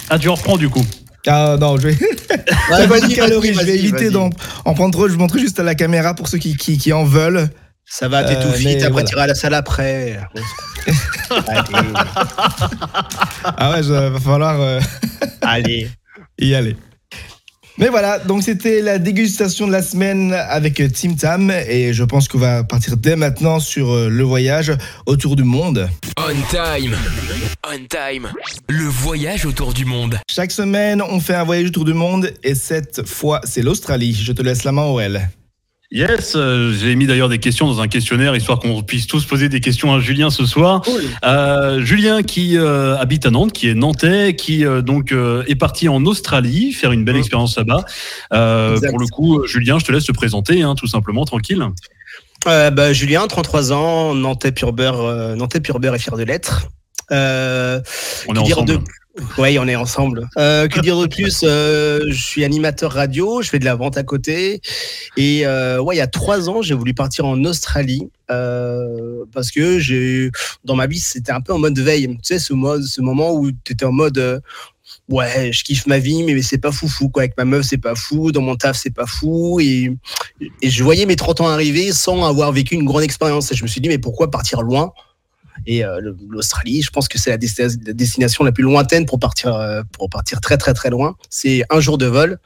[0.09, 0.85] Ah, tu en reprends du coup.
[1.27, 1.95] Ah non, je vais.
[1.97, 2.07] Ouais,
[2.69, 4.11] pas vas-y, de calories, je vais éviter vas-y.
[4.11, 4.29] d'en
[4.65, 5.07] en prendre trop.
[5.07, 7.49] Je vous montrer juste à la caméra pour ceux qui, qui, qui en veulent.
[7.87, 9.07] Ça va, Euh, t'es tout fit, mais après voilà.
[9.07, 10.19] t'iras à la salle après.
[11.47, 11.93] Allez.
[13.57, 14.79] Ah ouais, il va falloir euh,
[15.41, 15.89] Allez.
[16.39, 16.75] y aller.
[17.77, 22.29] Mais voilà, donc c'était la dégustation de la semaine avec Tim Tam et je pense
[22.29, 24.71] qu'on va partir dès maintenant sur euh, le voyage
[25.05, 25.89] autour du monde.
[26.17, 26.95] On time.
[27.67, 28.31] On time.
[28.69, 30.17] Le voyage autour du monde.
[30.29, 34.13] Chaque semaine, on fait un voyage autour du monde et cette fois, c'est l'Australie.
[34.13, 35.29] Je te laisse la main, Aurel.
[35.95, 39.47] Yes, euh, j'ai mis d'ailleurs des questions dans un questionnaire histoire qu'on puisse tous poser
[39.47, 40.81] des questions à Julien ce soir.
[41.23, 45.13] Euh, Julien qui euh, habite à Nantes, qui est nantais, qui donc
[45.47, 47.19] est parti en Australie faire une belle Mhm.
[47.21, 47.85] expérience là-bas.
[48.89, 51.63] Pour le coup, Julien, je te laisse te présenter, hein, tout simplement, tranquille.
[52.45, 56.67] Bah, Julien, 33 ans, Nantais pur beurre, Nantais pur beurre et fier de l'être.
[57.09, 58.67] On est ensemble.
[58.67, 58.79] de-
[59.37, 60.29] Oui, on est ensemble.
[60.37, 63.97] Euh, que dire de plus euh, Je suis animateur radio, je fais de la vente
[63.97, 64.61] à côté.
[65.15, 69.79] Et euh, ouais, il y a trois ans, j'ai voulu partir en Australie parce que
[69.79, 70.31] j'ai,
[70.63, 72.07] dans ma vie, c'était un peu en mode veille.
[72.07, 74.41] Tu sais, ce mode, ce moment où tu étais en mode.
[75.07, 77.23] Ouais, je kiffe ma vie, mais c'est pas fou fou quoi.
[77.23, 78.31] Avec ma meuf, c'est pas fou.
[78.31, 79.59] Dans mon taf, c'est pas fou.
[79.59, 79.91] Et,
[80.61, 83.51] et je voyais mes 30 ans arriver sans avoir vécu une grande expérience.
[83.51, 84.91] Et je me suis dit, mais pourquoi partir loin?
[85.65, 89.19] Et euh, l'Australie, je pense que c'est la, destina- la destination la plus lointaine pour
[89.19, 91.15] partir, euh, pour partir très très très loin.
[91.29, 92.39] C'est un jour de vol.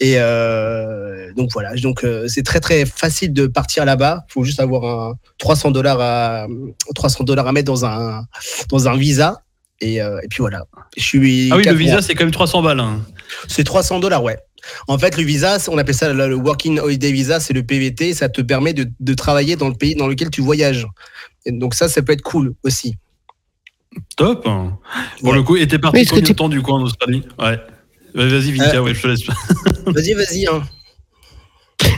[0.00, 4.24] Et euh, donc voilà, donc c'est très très facile de partir là-bas.
[4.28, 6.46] Il faut juste avoir un 300 dollars à
[6.94, 8.24] 300 dollars à mettre dans un
[8.68, 9.42] dans un visa.
[9.80, 10.64] Et, et puis voilà.
[10.96, 12.80] Je suis Ah oui, le visa, c'est quand même 300 balles.
[12.80, 13.00] hein.
[13.46, 14.38] C'est 300 dollars, ouais.
[14.86, 18.14] En fait, le visa, on appelle ça le Working Holiday Visa, c'est le PVT.
[18.14, 20.86] Ça te permet de, de travailler dans le pays dans lequel tu voyages.
[21.46, 22.94] Et donc ça, ça peut être cool aussi.
[24.16, 24.44] Top.
[24.44, 25.34] Pour Ouais.
[25.34, 27.22] le coup, et t'es parti Oui, est-ce que combien de temps du coup en Australie?
[27.38, 27.58] Ouais.
[28.14, 29.20] Vas-y, Vinica, Euh, ouais, je te laisse.
[29.86, 30.46] Vas-y, vas-y.
[30.46, 30.62] Hein.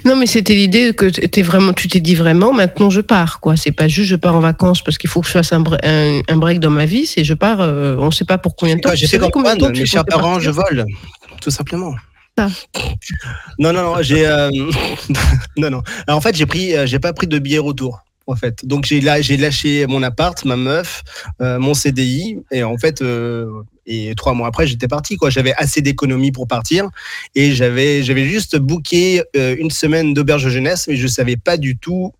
[0.04, 3.56] Non, mais c'était l'idée que t'es vraiment, tu t'es dit vraiment, maintenant je pars, quoi.
[3.56, 5.78] C'est pas juste je pars en vacances parce qu'il faut que je fasse un, bre-
[5.82, 8.76] un, un break dans ma vie, c'est je pars, euh, on sait pas pour combien
[8.76, 8.90] de temps.
[8.94, 10.84] Savais comme combien de temps Juan, tu mes chers parents, partir je vole,
[11.40, 11.94] tout simplement.
[13.58, 14.26] Non, non, non, j'ai.
[14.26, 14.50] euh,
[15.56, 15.82] non, non.
[16.06, 18.00] Alors, en fait, j'ai pris, euh, j'ai pas pris de billet retour.
[18.26, 21.02] En fait, donc j'ai là, j'ai lâché mon appart, ma meuf,
[21.40, 23.02] euh, mon CDI, et en fait,
[23.86, 25.16] et trois mois après, j'étais parti.
[25.16, 26.88] Quoi, j'avais assez d'économies pour partir,
[27.34, 32.12] et j'avais, j'avais juste booké une semaine d'auberge jeunesse, mais je savais pas du tout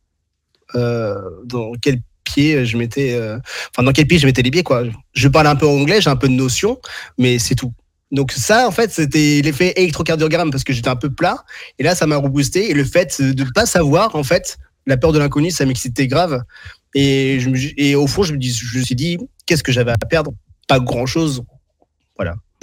[0.74, 3.38] dans quel pied je mettais, euh,
[3.70, 4.62] enfin dans quel pied je mettais les pieds.
[4.62, 6.78] Quoi, je parle un peu anglais, j'ai un peu de notion,
[7.18, 7.72] mais c'est tout.
[8.10, 11.44] Donc ça, en fait, c'était l'effet électrocardiogramme parce que j'étais un peu plat.
[11.78, 12.70] Et là, ça m'a reboosté.
[12.70, 16.08] Et le fait de ne pas savoir, en fait, la peur de l'inconnu, ça m'excitait
[16.08, 16.42] grave.
[16.94, 19.92] Et, je et au fond, je me, dis, je me suis dit, qu'est-ce que j'avais
[19.92, 20.32] à perdre?
[20.66, 21.44] Pas grand-chose.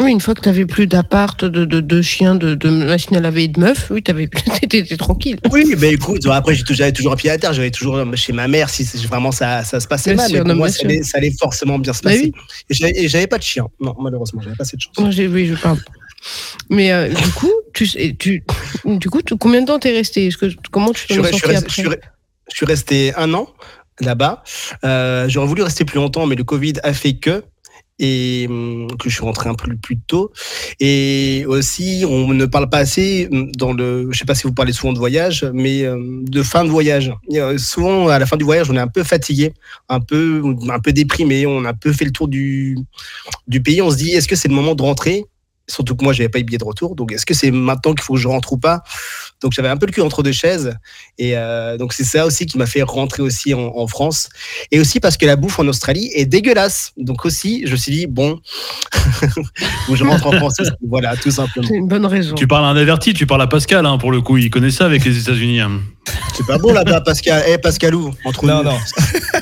[0.10, 3.44] Une fois que t'avais plus d'appart, de, de, de chiens, de, de machine à laver
[3.44, 4.28] et de meufs, oui, plus,
[4.70, 5.38] t'étais tranquille.
[5.52, 7.54] Oui, mais écoute, après, j'avais toujours un pied à terre.
[7.54, 10.30] J'avais toujours chez ma mère si vraiment ça, ça se passait Bien mal.
[10.32, 12.32] sûr, mais pour moi, ça allait, ça allait forcément bien se Bah passer.
[12.34, 12.92] oui.
[12.96, 13.68] Et j'avais- pas de chien.
[13.80, 14.94] Non, malheureusement, j'avais pas cette chance.
[15.00, 15.78] Moi, oui, je parle.
[16.70, 18.44] Mais euh, du coup, tu, tu,
[18.86, 20.30] du coup, tu- combien de temps t'es resté?
[20.30, 21.84] Que comment tu t'en es je suis sorti
[22.50, 23.48] je suis resté un an
[24.00, 24.44] là-bas.
[24.86, 27.44] Euh, J'aurais voulu rester plus longtemps, mais le Covid a fait que
[28.00, 30.32] et hum, que je suis rentré un peu plus tôt.
[30.80, 34.10] Et aussi, on ne parle pas assez hum, dans le.
[34.12, 37.14] Je sais pas si vous parlez souvent de voyage, mais euh, de fin de voyage.
[37.34, 39.54] Euh, souvent, à la fin du voyage, on est un peu fatigué,
[39.90, 41.46] un peu, un peu déprimé.
[41.46, 42.78] On a un peu fait le tour du
[43.48, 43.82] du pays.
[43.82, 45.26] On se dit, est-ce que c'est le moment de rentrer?
[45.70, 46.96] Surtout que moi, j'avais pas eu de billet de retour.
[46.96, 48.84] Donc, est-ce que c'est maintenant qu'il faut que je rentre ou pas?
[49.42, 50.74] Donc, j'avais un peu le cul entre deux chaises.
[51.18, 54.30] Et euh, donc, c'est ça aussi qui m'a fait rentrer aussi en, en France.
[54.72, 56.94] Et aussi parce que la bouffe en Australie est dégueulasse.
[56.98, 58.40] Donc, aussi, je me suis dit, bon,
[59.94, 60.60] je rentre en France.
[60.60, 60.72] aussi.
[60.88, 61.68] Voilà, tout simplement.
[61.68, 62.34] C'est une bonne raison.
[62.36, 64.38] Tu parles à un averti, tu parles à Pascal, hein, pour le coup.
[64.38, 65.60] Il connaît ça avec les États-Unis.
[65.60, 65.82] hein.
[66.36, 67.44] C'est pas bon là-bas, Pascal.
[67.48, 68.70] Eh, Pascalou, entre Non, nous.
[68.70, 68.78] non.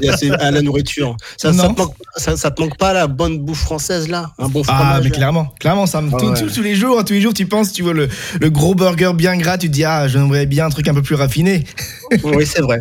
[0.00, 1.16] C'est- C'est à la nourriture.
[1.36, 4.30] Ça, ça, te manque, ça, ça te manque pas la bonne bouffe française là?
[4.38, 5.16] Un bon Ah, fromage mais là?
[5.16, 6.38] clairement, clairement, ça me Ah tous- ouais.
[6.40, 8.08] tous, tous les jours, tous les jours, tu penses, tu vois le,
[8.40, 11.02] le gros burger bien gras, tu te dis, ah, j'aimerais bien un truc un peu
[11.02, 11.64] plus raffiné.
[12.24, 12.78] Oui, c'est vrai.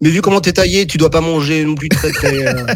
[0.00, 2.44] Mais vu comment t'es taillé, tu dois pas manger non plus très très.
[2.48, 2.66] euh,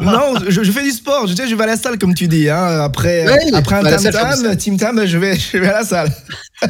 [0.00, 2.26] non, je, je fais du sport, je, sais, je vais à la salle, comme tu
[2.26, 2.48] dis.
[2.50, 2.80] Hein.
[2.82, 4.56] Après, Ouais, après un tam-tam, comme ça.
[4.56, 6.10] Tim Tam, je vais, je vais à la salle.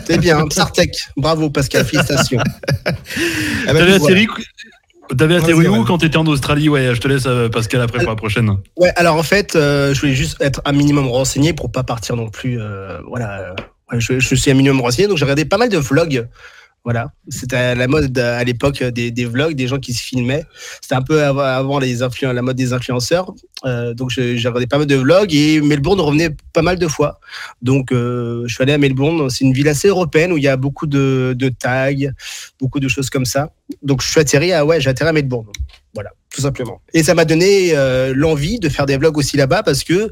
[0.07, 0.95] T'es bien, Sartek.
[1.17, 2.41] Bravo Pascal, félicitations.
[2.87, 2.91] Eh
[3.73, 4.17] ben, T'avais voilà.
[5.17, 8.11] T'avais atterri où quand t'étais en Australie Ouais, je te laisse euh, Pascal après pour
[8.11, 8.59] la prochaine.
[8.77, 12.17] Ouais, alors en fait, euh, je voulais juste être un minimum renseigné pour pas partir
[12.17, 13.55] non plus, euh, voilà, euh,
[13.99, 16.29] je, je, suis un minimum renseigné, donc j'ai regardé pas mal de vlogs
[16.85, 20.45] voilà, c'était la mode à l'époque des, des, vlogs, des gens qui se filmaient.
[20.83, 23.33] C'était un peu avant, les la mode des influenceurs.
[23.65, 27.21] Euh, donc j'ai regardé pas mal de vlogs et Melbourne revenait pas mal de fois.
[27.63, 29.31] Donc euh, je suis allé à Melbourne.
[29.31, 32.13] C'est une ville assez européenne où il y a beaucoup de, de tags,
[32.61, 33.51] beaucoup de choses comme ça.
[33.83, 35.47] Donc je suis atterri à ouais, j'ai à Melbourne.
[35.95, 36.83] Voilà, tout simplement.
[36.93, 40.11] Et ça m'a donné euh, l'envie de faire des vlogs aussi là-bas parce que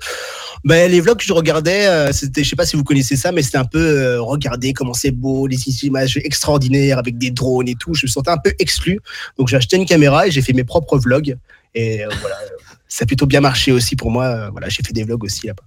[0.64, 3.32] ben, les vlogs que je regardais, euh, c'était, je sais pas si vous connaissez ça,
[3.32, 7.68] mais c'était un peu euh, regarder comment c'est beau, les images extraordinaires avec des drones
[7.68, 7.94] et tout.
[7.94, 9.00] Je me sentais un peu exclu.
[9.38, 11.36] Donc j'ai acheté une caméra et j'ai fait mes propres vlogs.
[11.74, 12.36] Et euh, voilà,
[12.88, 14.50] ça a plutôt bien marché aussi pour moi.
[14.50, 15.64] voilà, j'ai fait des vlogs aussi là-bas.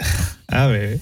[0.50, 0.98] Ah ouais.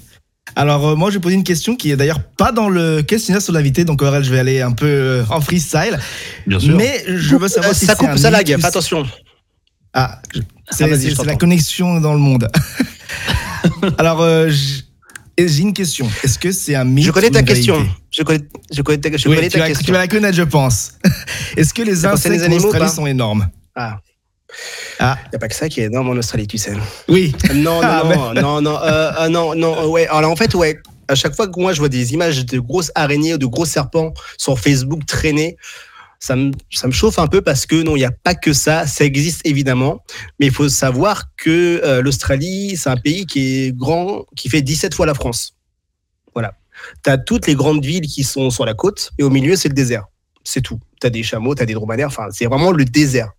[0.56, 3.52] Alors moi je vais poser une question qui est d'ailleurs pas dans le questionnaire sur
[3.52, 6.00] l'invité, donc Aurel je vais aller un peu en freestyle.
[6.48, 6.76] Bien sûr.
[6.76, 9.06] Mais je veux savoir si ça coupe, ça lag, fais attention.
[9.92, 10.20] Ah,
[10.72, 12.48] c'est la connexion dans le monde.
[13.98, 14.50] Alors, euh,
[15.38, 16.08] j'ai une question.
[16.22, 17.86] Est-ce que c'est un mythe Je connais ta question.
[18.10, 18.40] Je connais,
[18.72, 19.84] je connais ta, je connais ta question.
[19.84, 20.92] Tu vas la connaître, je pense.
[21.56, 24.00] Est-ce que les insectes en Australie sont énormes Ah.
[24.98, 25.18] Ah.
[25.26, 26.72] Il n'y a pas que ça qui est énorme en Australie, tu sais.
[27.08, 27.34] Oui.
[27.54, 30.06] Non, non, ah, non, non, non, euh, euh, non, non, ouais.
[30.08, 32.90] Alors en fait, ouais, à chaque fois que moi je vois des images de grosses
[32.94, 35.56] araignées ou de gros serpents sur Facebook traîner,
[36.18, 36.52] ça me,
[36.90, 38.86] chauffe un peu parce que non, il n'y a pas que ça.
[38.86, 40.02] Ça existe évidemment,
[40.38, 44.62] mais il faut savoir que euh, l'Australie, c'est un pays qui est grand, qui fait
[44.62, 45.54] 17 fois la France.
[46.34, 46.54] Voilà.
[47.04, 49.68] Tu as toutes les grandes villes qui sont sur la côte et au milieu, c'est
[49.68, 50.04] le désert.
[50.44, 50.80] C'est tout.
[51.00, 52.08] Tu as des chameaux, tu as des dromadaires.
[52.08, 53.30] Enfin, c'est vraiment le désert.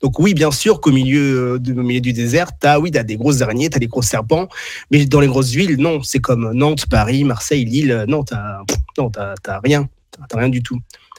[0.00, 3.68] Donc oui, bien sûr qu'au milieu, euh, du, désert, tu as, oui, des grosses araignées,
[3.68, 4.48] tu as des gros serpents,
[4.92, 9.60] mais dans les grosses villes, non, c'est comme Nantes, Paris, Marseille, Lille, non, tu n'as
[9.64, 9.88] rien,
[10.30, 10.78] tu rien du tout.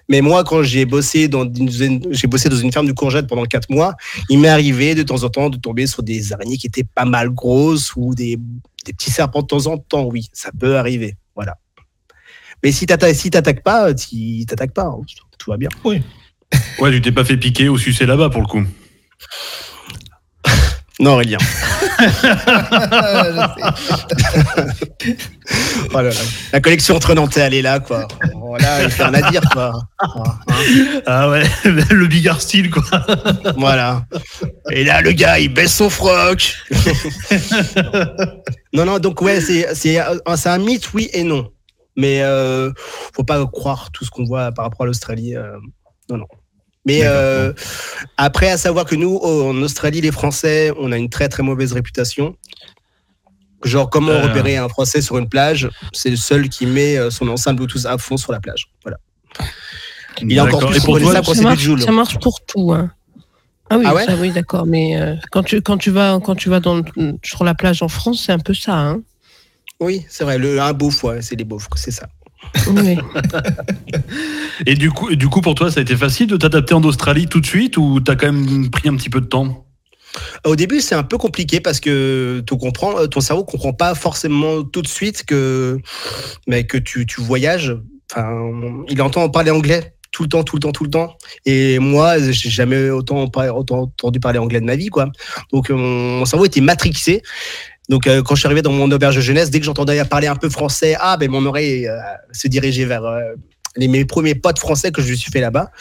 [0.10, 1.70] Mais moi, quand j'ai bossé dans une,
[2.12, 3.96] j'ai bossé dans une ferme de courgettes pendant quatre mois,
[4.30, 7.06] il m'est arrivé de temps en temps de tomber sur des araignées qui étaient pas
[7.06, 8.38] mal grosses ou des,
[8.86, 10.06] des petits serpents de temps en temps.
[10.06, 11.18] Oui, ça peut arriver.
[11.36, 11.58] Voilà.
[12.64, 14.86] Mais si tu si t'attaques pas, tu t'attaques pas.
[14.86, 15.02] Hein.
[15.38, 15.70] Tout va bien.
[15.84, 16.02] Oui.
[16.80, 18.64] Ouais, tu t'es pas fait piquer ou sucer là-bas pour le coup.
[21.00, 21.38] Non, Aurélien.
[25.94, 26.02] oh
[26.52, 28.08] La collection entre Nantais, elle est là, quoi.
[28.34, 29.74] Voilà, il n'y a rien à dire, quoi.
[31.06, 32.84] Ah ouais, le bigard style, quoi.
[33.58, 34.06] Voilà.
[34.72, 36.56] Et là, le gars, il baisse son froc.
[38.74, 41.52] non, non, donc ouais, c'est un mythe, oui et non.
[41.96, 42.72] Mais euh,
[43.14, 45.36] faut pas croire tout ce qu'on voit par rapport à l'Australie.
[45.36, 45.58] Euh,
[46.10, 46.28] non, non.
[46.88, 47.52] Mais euh,
[48.16, 51.74] après, à savoir que nous, en Australie, les Français, on a une très très mauvaise
[51.74, 52.38] réputation.
[53.64, 54.22] Genre, comment euh...
[54.22, 57.86] repérer un Français sur une plage C'est le seul qui met euh, son enceinte Bluetooth
[57.86, 58.70] à fond sur la plage.
[58.84, 58.98] Voilà.
[60.22, 62.72] Il est encore plus pour ça, ça, marche, ça marche pour tout.
[62.72, 62.90] Hein.
[63.70, 64.66] Ah oui, ah ouais oui d'accord.
[64.66, 66.82] Mais euh, quand, tu, quand tu vas, quand tu vas dans,
[67.22, 68.76] sur la plage en France, c'est un peu ça.
[68.76, 69.02] Hein
[69.82, 70.38] oui, c'est vrai.
[70.38, 72.08] Le, un beauf, ouais, c'est les beaufs, c'est ça.
[74.66, 77.28] Et du coup, du coup, pour toi, ça a été facile de t'adapter en Australie
[77.28, 79.66] tout de suite ou t'as quand même pris un petit peu de temps?
[80.46, 84.64] Au début, c'est un peu compliqué parce que tu comprends, ton cerveau comprend pas forcément
[84.64, 85.80] tout de suite que,
[86.48, 87.76] mais que tu, tu voyages.
[88.12, 88.30] Enfin,
[88.90, 91.16] il entend parler anglais tout le temps, tout le temps, tout le temps.
[91.46, 95.10] Et moi, j'ai jamais autant, autant entendu parler anglais de ma vie, quoi.
[95.52, 97.22] Donc, mon cerveau était matrixé.
[97.90, 100.28] Donc, euh, quand je suis arrivé dans mon auberge de jeunesse, dès que j'entendais parler
[100.28, 101.98] un peu français, ah, ben mon oreille euh,
[102.32, 103.22] se dirigeait vers euh,
[103.78, 105.72] les, mes premiers potes français que je me suis fait là-bas.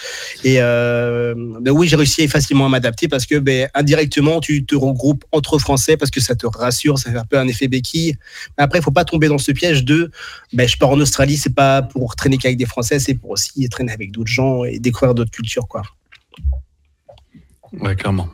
[0.45, 5.25] Et ben oui, j'ai réussi facilement à m'adapter parce que ben, indirectement, tu te regroupes
[5.33, 8.15] entre Français parce que ça te rassure, ça fait un peu un effet béquille.
[8.57, 10.11] Mais après, il faut pas tomber dans ce piège de
[10.53, 13.69] ben, je pars en Australie, c'est pas pour traîner qu'avec des Français, c'est pour aussi
[13.69, 15.67] traîner avec d'autres gens et découvrir d'autres cultures.
[15.67, 15.83] Quoi.
[17.81, 18.29] Ouais, clairement.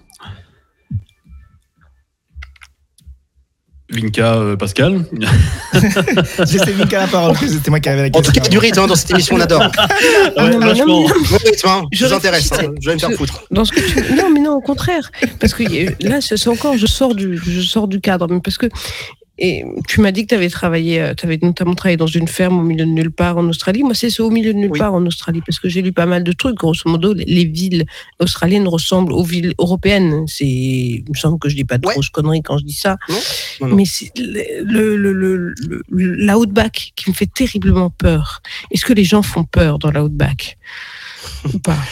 [3.93, 5.05] Vinka euh, Pascal.
[5.73, 8.21] J'ai laissé Vinka la parole, c'était moi qui avais la question.
[8.21, 9.63] En tout cas, il y a du rythme hein, dans cette émission, on adore.
[10.37, 13.45] Ah, non, non, non, hein, je vous intéresse, hein, je vais me faire foutre.
[13.51, 14.15] Dans ce que tu...
[14.15, 15.11] Non, mais non, au contraire.
[15.39, 15.63] Parce que
[16.03, 18.27] là, c'est encore, je sors, du, je sors du cadre.
[18.31, 18.67] Mais parce que
[19.45, 22.29] et tu m'as dit que tu avais travaillé, euh, tu avais notamment travaillé dans une
[22.29, 23.83] ferme au milieu de nulle part en Australie.
[23.83, 26.23] Moi, c'est au milieu de nulle part en Australie parce que j'ai lu pas mal
[26.23, 26.55] de trucs.
[26.55, 27.85] Grosso modo, les villes
[28.21, 30.27] australiennes ressemblent aux villes européennes.
[30.29, 32.99] C'est, il me semble que je dis pas de grosses conneries quand je dis ça.
[33.61, 35.55] Mais c'est le, le, le,
[35.89, 38.43] l'outback qui me fait terriblement peur.
[38.71, 40.57] Est-ce que les gens font peur dans l'outback?
[41.53, 41.79] Ou pas?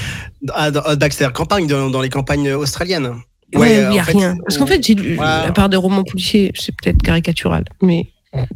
[0.55, 3.13] Ah, dans, c'est-à-dire campagne, dans, dans les campagnes australiennes
[3.55, 4.37] Ouais, il n'y a rien.
[4.45, 8.07] Parce qu'en fait, j'ai lu, à part des romans policiers, c'est peut-être caricatural, mais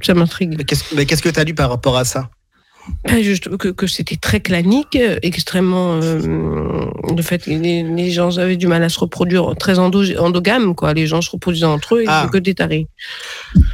[0.03, 0.57] ça m'intrigue.
[0.95, 2.31] Mais qu'est-ce que tu as lu par rapport à ça?
[3.09, 6.01] Ah, Juste que, que c'était très clanique, extrêmement.
[6.03, 10.93] Euh, le fait que les, gens avaient du mal à se reproduire, très endogame, quoi.
[10.93, 12.29] Les gens se reproduisaient entre eux et ah.
[12.31, 12.87] que des tarés.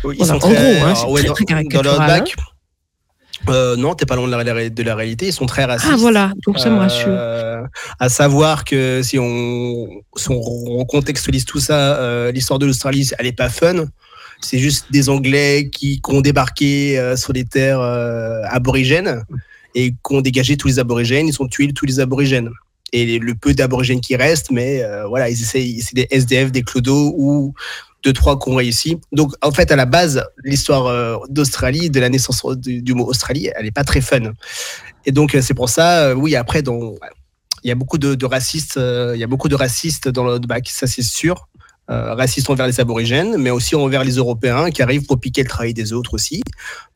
[0.05, 1.97] en gros, hein, c'est très, très caricatural.
[1.97, 2.25] Dans le hein.
[3.49, 5.27] Euh, non, t'es pas loin de la, de la, réalité.
[5.27, 5.91] Ils sont très racistes.
[5.93, 7.09] Ah voilà, donc ça me rassure.
[7.09, 7.63] Euh,
[7.99, 13.27] à savoir que si on, si on contextualise tout ça, euh, l'histoire de l'Australie, elle
[13.27, 13.87] est pas fun.
[14.41, 17.83] C'est juste des Anglais qui, qui ont débarqué sur les terres
[18.51, 19.23] aborigènes
[19.75, 21.29] et qui ont dégagé tous les aborigènes.
[21.29, 22.51] Ils ont tué tous les aborigènes.
[22.93, 27.13] Et le peu d'aborigènes qui restent, mais voilà, ils essayent, c'est des SDF, des clodos
[27.19, 27.53] ou
[28.03, 28.99] deux, trois qui ont réussi.
[29.13, 33.65] Donc, en fait, à la base, l'histoire d'Australie, de la naissance du, mot Australie, elle
[33.65, 34.33] n'est pas très fun.
[35.07, 39.25] Et donc, c'est pour ça, oui, après, il y a beaucoup de, racistes, il y
[39.25, 41.49] a beaucoup de racistes dans le bac, ça c'est sûr.
[41.91, 45.49] Euh, racistes envers les aborigènes, mais aussi envers les Européens qui arrivent pour piquer le
[45.49, 46.41] travail des autres aussi.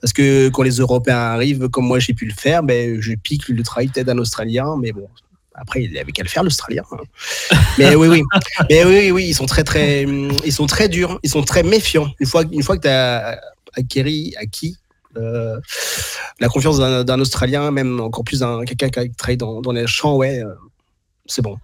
[0.00, 3.48] Parce que quand les Européens arrivent, comme moi j'ai pu le faire, ben, je pique
[3.48, 5.08] le travail peut-être d'un Australien, mais bon,
[5.54, 6.82] après, il avait qu'à le faire, l'Australien.
[6.90, 7.56] Hein.
[7.78, 8.22] Mais oui, oui.
[8.68, 12.08] Mais oui, oui, ils sont très, très, ils sont très durs, ils sont très méfiants.
[12.18, 13.40] Une fois, une fois que tu as
[13.76, 14.76] acquis,
[15.16, 15.60] euh,
[16.40, 20.16] la confiance d'un Australien, même encore plus d'un quelqu'un qui travaille dans, dans les champs,
[20.16, 20.54] ouais, euh,
[21.26, 21.56] c'est bon.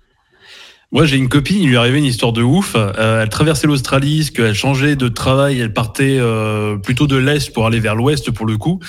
[0.92, 2.72] Moi, j'ai une copine, il lui arrivait une histoire de ouf.
[2.74, 7.64] Euh, elle traversait l'Australie, qu'elle changeait de travail, elle partait euh, plutôt de l'est pour
[7.64, 8.80] aller vers l'ouest pour le coup.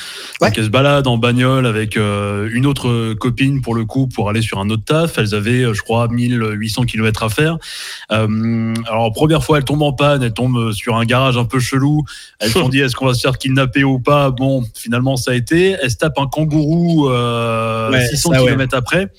[0.41, 0.47] Ouais.
[0.47, 4.31] Donc elle se balade en bagnole avec euh, une autre copine pour le coup pour
[4.31, 5.19] aller sur un autre taf.
[5.19, 7.57] Elles avaient, je crois, 1800 km à faire.
[8.09, 12.03] alors première fois, elle tombe en panne, elle tombe sur un garage un peu chelou.
[12.39, 14.31] Elles se sont dit est-ce qu'on va se faire kidnapper ou pas?
[14.31, 15.75] Bon, finalement ça a été.
[15.79, 19.11] Elle se tape un kangourou ouais, 600 km après.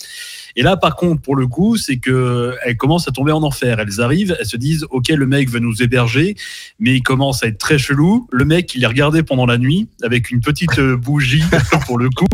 [0.57, 3.79] Et là, par contre, pour le coup, c'est que elles commencent à tomber en enfer.
[3.81, 6.37] Elles arrivent, elles se disent, ok, le mec veut nous héberger,
[6.79, 8.27] mais il commence à être très chelou.
[8.31, 11.45] Le mec, il les regardait pendant la nuit avec une petite euh, bougie
[11.87, 12.27] pour le coup.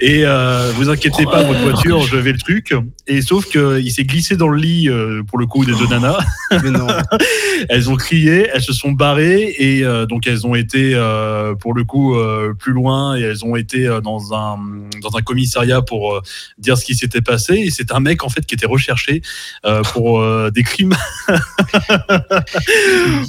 [0.00, 2.74] Et euh, vous inquiétez pas, votre voiture, je vais le truc.
[3.06, 5.86] Et sauf que il s'est glissé dans le lit euh, pour le coup des deux
[5.86, 6.18] nanas.
[6.50, 6.86] Mais non.
[7.68, 11.74] elles ont crié, elles se sont barrées et euh, donc elles ont été euh, pour
[11.74, 14.58] le coup euh, plus loin et elles ont été dans un
[15.02, 16.20] dans un commissariat pour
[16.58, 19.22] dire ce qui s'était passé et c'est un mec en fait qui était recherché
[19.64, 20.94] euh, pour euh, des crimes.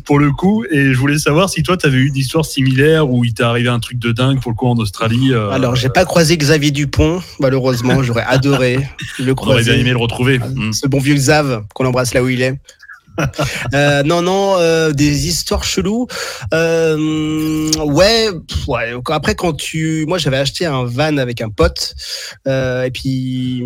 [0.05, 3.09] Pour le coup et je voulais savoir si toi tu avais eu une histoire similaire
[3.09, 5.75] où il t'est arrivé un truc de dingue pour le coup en Australie euh, alors
[5.75, 8.87] j'ai pas croisé Xavier Dupont malheureusement j'aurais adoré
[9.19, 10.39] le croiser on aurait bien aimé le retrouver.
[10.71, 12.57] Ce bon vieux Xav qu'on embrasse là où il est
[13.73, 16.07] euh, non, non, euh, des histoires cheloues.
[16.53, 18.29] Euh, ouais,
[18.67, 21.95] ouais, Après, quand tu, moi, j'avais acheté un van avec un pote,
[22.45, 23.63] et puis,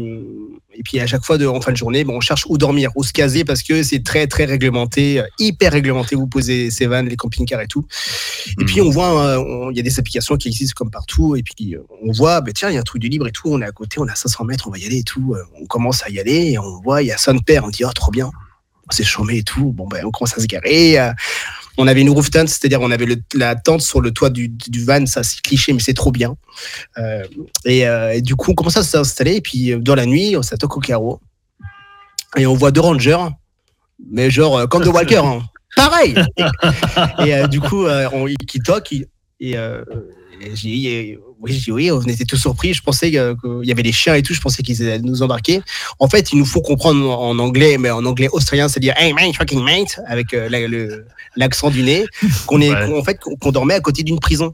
[0.74, 2.92] et puis à chaque fois de, en fin de journée, bon, on cherche où dormir,
[2.96, 6.16] où se caser, parce que c'est très, très réglementé, hyper réglementé.
[6.16, 7.86] Vous posez ces vannes, les camping-cars et tout.
[8.60, 8.88] Et puis, hmm.
[8.88, 12.42] on voit, il y a des applications qui existent comme partout, et puis on voit,
[12.42, 13.50] bah, tiens, il y a un truc du libre et tout.
[13.50, 15.36] On est à côté, on a 500 mètres, on va y aller et tout.
[15.62, 17.84] On commence à y aller, et on voit, il y a son père, on dit,
[17.86, 18.32] oh, trop bien
[18.92, 19.72] s'est chômé et tout.
[19.72, 21.00] Bon, ben, on commence à se garer.
[21.00, 21.12] Euh,
[21.78, 24.52] on avait une roof tent, c'est-à-dire on avait la tente sur le toit du,
[24.86, 26.36] van, ça c'est cliché, mais c'est trop bien.
[26.98, 27.24] Euh,
[27.68, 30.76] euh, et, du coup, on commence à s'installer, et puis dans la nuit, on s'attaque
[30.76, 31.20] au carreau.
[32.38, 33.26] Et on voit deux rangers,
[34.10, 35.42] mais genre comme de Walker, hein.
[35.76, 36.16] pareil.
[37.26, 38.94] Et, du coup, on, qui toque,
[39.40, 39.58] et,
[40.54, 42.74] j'ai oui, je dis oui, on était tous surpris.
[42.74, 44.34] Je pensais qu'il y avait des chiens et tout.
[44.34, 45.62] Je pensais qu'ils allaient nous embarquer.
[46.00, 49.34] En fait, il nous faut comprendre en anglais, mais en anglais australien, c'est-à-dire hey man,
[49.34, 51.04] fucking mate, avec euh,
[51.36, 52.06] l'accent du nez,
[52.46, 54.54] qu'on est, en fait, qu'on dormait à côté d'une prison.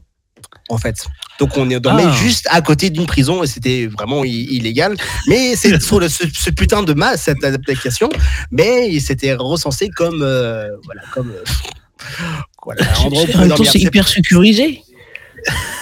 [0.70, 1.06] En fait,
[1.40, 2.16] donc on dormait ah.
[2.22, 4.96] juste à côté d'une prison et c'était vraiment illégal.
[5.26, 8.10] Mais c'est sur le, ce, putain de masse cette application,
[8.50, 11.42] mais il s'était recensé comme euh, voilà comme euh,
[12.64, 12.84] voilà,
[13.64, 14.82] c'est hyper sécurisé.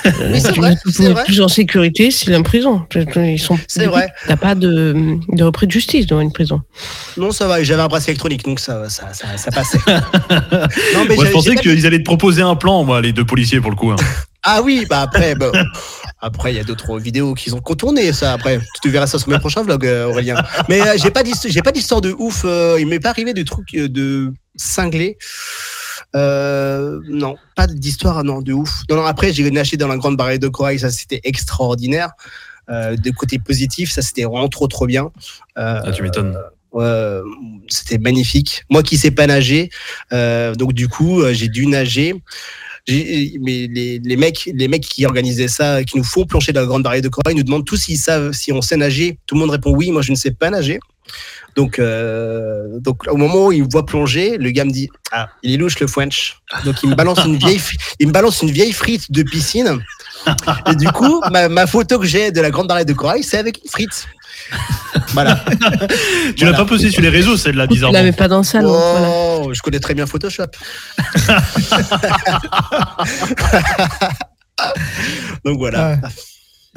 [0.04, 0.76] Oui, c'est vrai.
[1.24, 2.86] plus en sécurité est en prison.
[3.16, 3.58] Ils sont.
[3.66, 4.12] C'est vrai.
[4.26, 6.62] T'as pas de, de repris de justice dans une prison.
[7.16, 7.62] Non, ça va.
[7.62, 9.78] J'avais un bracelet électronique, donc ça, ça, ça, passait.
[9.88, 13.60] non, mais moi, je pensais qu'ils allaient te proposer un plan, moi, les deux policiers,
[13.60, 13.90] pour le coup.
[13.90, 13.96] Hein.
[14.44, 15.50] ah oui, bah après, bah,
[16.20, 18.32] après, il y a d'autres vidéos qui ont contourné ça.
[18.32, 20.42] Après, tu verras ça sur mes prochains vlogs, euh, Aurélien.
[20.68, 22.42] Mais euh, j'ai pas j'ai pas d'histoire de ouf.
[22.44, 25.18] Euh, il m'est pas arrivé de trucs de cinglés.
[26.16, 28.82] Euh, non, pas d'histoire, non, de ouf.
[28.88, 32.10] Non, non après, j'ai nagé dans la grande barrière de corail, ça c'était extraordinaire.
[32.68, 35.10] Euh, de côté positif, ça c'était vraiment trop, trop bien.
[35.58, 36.36] Euh, ah, tu m'étonnes.
[37.68, 38.64] c'était magnifique.
[38.70, 39.70] Moi qui sais pas nager,
[40.10, 42.14] donc du coup, j'ai dû nager.
[42.88, 46.66] Mais les, les, mecs, les mecs qui organisaient ça, qui nous font plancher dans la
[46.66, 49.18] grande barrière de corail, nous demandent tous s'ils savent si on sait nager.
[49.26, 49.90] Tout le monde répond oui.
[49.90, 50.78] Moi, je ne sais pas nager.
[51.56, 55.30] Donc, euh, donc au moment où il me voit plonger, le gars me dit ah
[55.42, 56.38] il est louche le French.
[56.64, 57.62] Donc il me balance une vieille
[57.98, 59.82] il me balance une vieille frite de piscine.
[60.70, 63.58] Et du coup ma, photo que j'ai de la grande barrière de corail c'est avec
[63.64, 64.06] une frite.
[65.12, 65.42] Voilà.
[66.36, 67.98] tu l'as pas posté sur les réseaux celle-là bizarrement.
[67.98, 68.74] Tu l'avais pas dans le salon.
[68.74, 70.44] Oh, je connais très bien Photoshop.
[75.44, 75.98] Donc voilà.
[76.02, 76.08] Ah.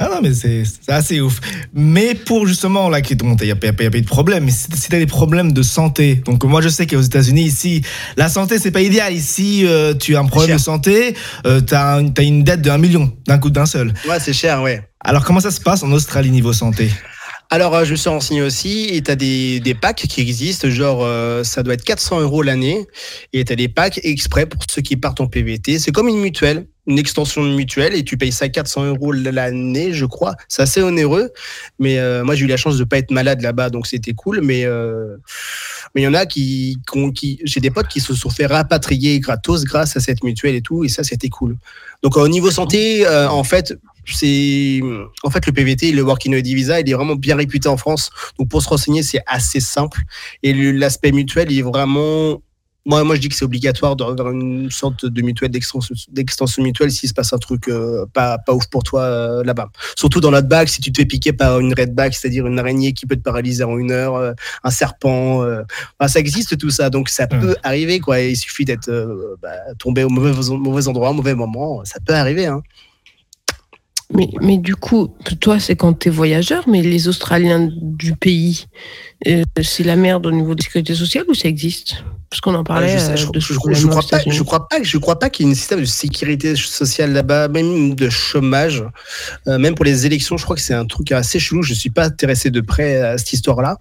[0.01, 1.41] Ah non, mais c'est assez ouf.
[1.73, 4.45] Mais pour justement, là, il n'y a, pas de problème.
[4.45, 7.81] Mais si tu as des problèmes de santé, donc moi je sais qu'aux États-Unis, ici,
[8.15, 9.13] la santé, c'est pas idéal.
[9.13, 12.69] Ici, euh, tu as un problème de santé, euh, tu as, as, une dette de
[12.69, 13.93] 1 million d'un coup d'un seul.
[14.07, 14.81] Ouais, c'est cher, ouais.
[15.01, 16.89] Alors comment ça se passe en Australie niveau santé?
[17.51, 20.69] Alors, euh, je me suis renseigné aussi, et tu as des, des, packs qui existent,
[20.69, 22.85] genre, euh, ça doit être 400 euros l'année,
[23.33, 25.79] et tu as des packs exprès pour ceux qui partent en PVT.
[25.79, 29.93] C'est comme une mutuelle, une extension de mutuelle, et tu payes ça 400 euros l'année,
[29.93, 30.35] je crois.
[30.47, 31.31] C'est assez onéreux,
[31.79, 34.41] mais euh, moi, j'ai eu la chance de pas être malade là-bas, donc c'était cool,
[34.43, 34.65] mais
[35.95, 36.77] mais il y en a qui,
[37.15, 40.61] qui j'ai des potes qui se sont fait rapatrier gratos grâce à cette mutuelle et
[40.61, 41.57] tout, et ça, c'était cool.
[42.03, 43.73] Donc, au niveau santé, en fait,
[44.15, 44.81] c'est
[45.23, 48.09] en fait le PVT, le Working Holiday Visa, il est vraiment bien réputé en France.
[48.37, 50.01] Donc pour se renseigner, c'est assez simple.
[50.43, 52.41] Et l'aspect mutuel, il est vraiment
[52.85, 57.09] moi, moi, je dis que c'est obligatoire d'avoir une sorte de mutuelle d'extension mutuelle s'il
[57.09, 59.69] se passe un truc euh, pas, pas ouf pour toi euh, là-bas.
[59.95, 62.93] Surtout dans bague, si tu te fais piquer par une red bag, c'est-à-dire une araignée
[62.93, 64.31] qui peut te paralyser en une heure, euh,
[64.63, 65.45] un serpent,
[66.07, 66.89] ça existe tout ça.
[66.89, 68.21] Donc ça peut arriver, quoi.
[68.21, 68.89] Il suffit d'être
[69.41, 71.83] bah, tombé au mauvais, mauvais endroit, au mauvais moment.
[71.85, 72.47] Ça peut arriver.
[72.47, 72.63] Hein.
[74.11, 78.65] Mais, mais du coup, toi, c'est quand tu es voyageur, mais les Australiens du pays,
[79.27, 82.03] euh, c'est la merde au niveau de la sécurité sociale ou ça existe?
[82.27, 82.97] Parce qu'on en parlait.
[82.97, 85.49] je, euh, de je, je, crois pas, je crois pas, je crois pas qu'il y
[85.49, 88.83] ait un système de sécurité sociale là-bas, même de chômage,
[89.47, 90.37] euh, même pour les élections.
[90.37, 91.61] Je crois que c'est un truc assez chelou.
[91.61, 93.77] Je suis pas intéressé de près à cette histoire-là,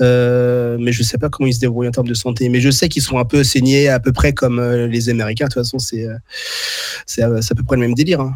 [0.00, 2.48] mais je sais pas comment ils se débrouillent en termes de santé.
[2.48, 5.46] Mais je sais qu'ils sont un peu saignés, à peu près comme les Américains.
[5.46, 6.08] De toute façon, c'est
[7.06, 8.20] c'est à peu près le même délire.
[8.20, 8.34] Hein.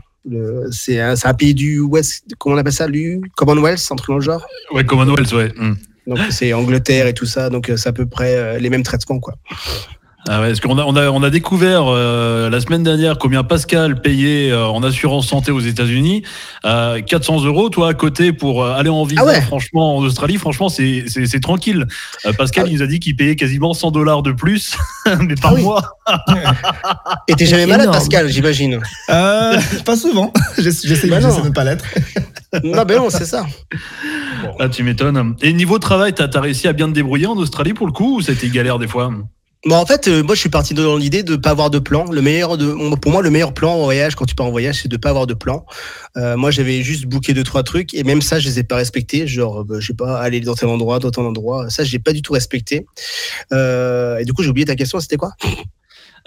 [0.71, 4.15] C'est un, un, pays du West, comment on appelle ça, du Commonwealth, un truc dans
[4.15, 4.47] le genre?
[4.73, 5.53] Ouais, Commonwealth, ouais.
[5.57, 5.75] Hmm.
[6.07, 8.83] Donc c'est Angleterre et tout ça, donc euh, c'est à peu près euh, les mêmes
[8.83, 9.35] traitements, quoi.
[10.27, 13.45] Ah ouais, parce qu'on a, on a, on a découvert euh, la semaine dernière combien
[13.45, 16.23] Pascal payait en assurance santé aux États-Unis.
[16.63, 21.05] 400 euros, toi, à côté, pour aller en visa, ah franchement, en Australie, franchement, c'est,
[21.09, 21.87] c'est, tranquille.
[22.39, 24.77] Pascal, ah il nous a dit qu'il payait quasiment 100 dollars de plus,
[25.21, 25.83] mais par ah mois.
[27.29, 30.33] Et t'es jamais malade, Pascal, j'imagine euh, Pas souvent.
[30.59, 31.85] J'essaie bah de ne pas l'être.
[32.63, 33.47] non, ben non, c'est ça.
[34.59, 35.37] Ah, tu m'étonnes.
[35.43, 38.19] Et niveau travail, t'as as réussi à bien te débrouiller en Australie pour le coup
[38.19, 39.11] ou c'était galère des fois?
[39.67, 41.79] Bon, en fait, euh, moi, je suis parti dans l'idée de ne pas avoir de
[41.79, 42.05] plan.
[42.11, 44.83] Le meilleur de, pour moi, le meilleur plan en voyage, quand tu pars en voyage,
[44.83, 45.65] c'est de pas avoir de plan.
[46.19, 48.77] Euh, moi, j'avais juste booké deux trois trucs et même ça, je les ai pas
[48.77, 49.27] respectés.
[49.27, 51.71] Genre, bah, je sais pas, aller dans tel endroit, dans tel endroit.
[51.71, 52.85] Ça, j'ai pas du tout respecté.
[53.53, 55.01] Euh, et du coup, j'ai oublié ta question.
[55.01, 55.31] C'était quoi?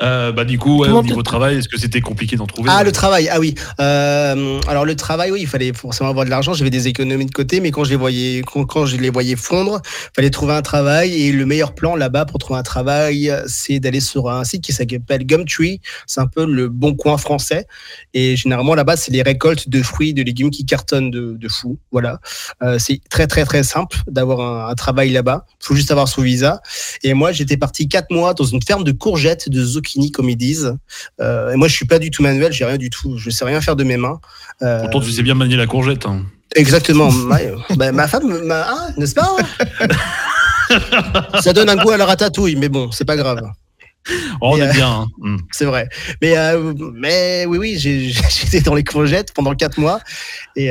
[0.02, 2.92] Euh, bah, du coup, au niveau travail, est-ce que c'était compliqué d'en trouver Ah, le
[2.92, 3.56] travail, ah oui.
[3.80, 6.54] Euh, alors, le travail, oui, il fallait forcément avoir de l'argent.
[6.54, 9.82] J'avais des économies de côté, mais quand je les voyais, quand, je les voyais fondre,
[9.84, 11.20] il fallait trouver un travail.
[11.20, 14.72] Et le meilleur plan là-bas pour trouver un travail, c'est d'aller sur un site qui
[14.72, 15.82] s'appelle Gumtree.
[16.06, 17.66] C'est un peu le bon coin français.
[18.14, 21.78] Et généralement, là-bas, c'est les récoltes de fruits, de légumes qui cartonnent de, de fou.
[21.92, 22.20] Voilà.
[22.62, 25.46] Euh, c'est très, très, très simple d'avoir un, un travail là-bas.
[25.50, 26.62] Il faut juste avoir son visa.
[27.04, 30.38] Et moi, j'étais parti quatre mois dans une ferme de courgettes de zucchini comme ils
[30.38, 30.76] disent.
[31.20, 33.18] Euh, et moi, je suis pas du tout manuel, j'ai rien du tout.
[33.18, 34.20] Je sais rien faire de mes mains.
[34.62, 36.06] Euh, Pourtant, tu sais bien manier la courgette.
[36.06, 36.26] Hein.
[36.56, 37.12] Exactement.
[37.76, 39.36] Bah, ma, femme, hein, n'est-ce pas?
[41.42, 43.42] Ça donne un goût à la ratatouille, mais bon, c'est pas grave.
[44.42, 44.90] Oh, on est bien.
[44.90, 45.06] Hein.
[45.18, 45.38] Hmm.
[45.52, 45.90] C'est vrai.
[46.22, 46.36] Mais,
[46.94, 50.00] mais oui, oui, j'étais dans les courgettes pendant 4 mois
[50.56, 50.70] et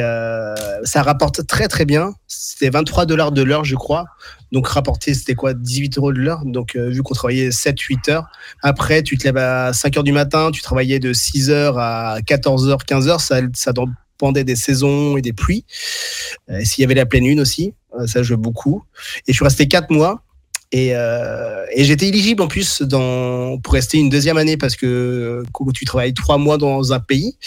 [0.85, 2.13] ça rapporte très très bien.
[2.27, 4.07] C'était 23 dollars de l'heure, je crois.
[4.53, 6.45] Donc rapporté, c'était quoi 18 euros de l'heure?
[6.45, 8.27] Donc euh, vu qu'on travaillait 7-8 heures.
[8.63, 12.19] Après, tu te lèves à 5 heures du matin, tu travaillais de 6 heures à
[12.25, 13.21] 14 heures, 15 heures.
[13.21, 15.65] Ça, ça dépendait des saisons et des pluies.
[16.51, 18.85] Euh, S'il y avait la pleine lune aussi, euh, ça joue beaucoup.
[19.27, 20.23] Et je suis resté 4 mois.
[20.73, 22.83] Et, euh, et j'étais éligible en plus
[23.63, 27.39] pour rester une deuxième année parce que quand tu travailles 3 mois dans un pays,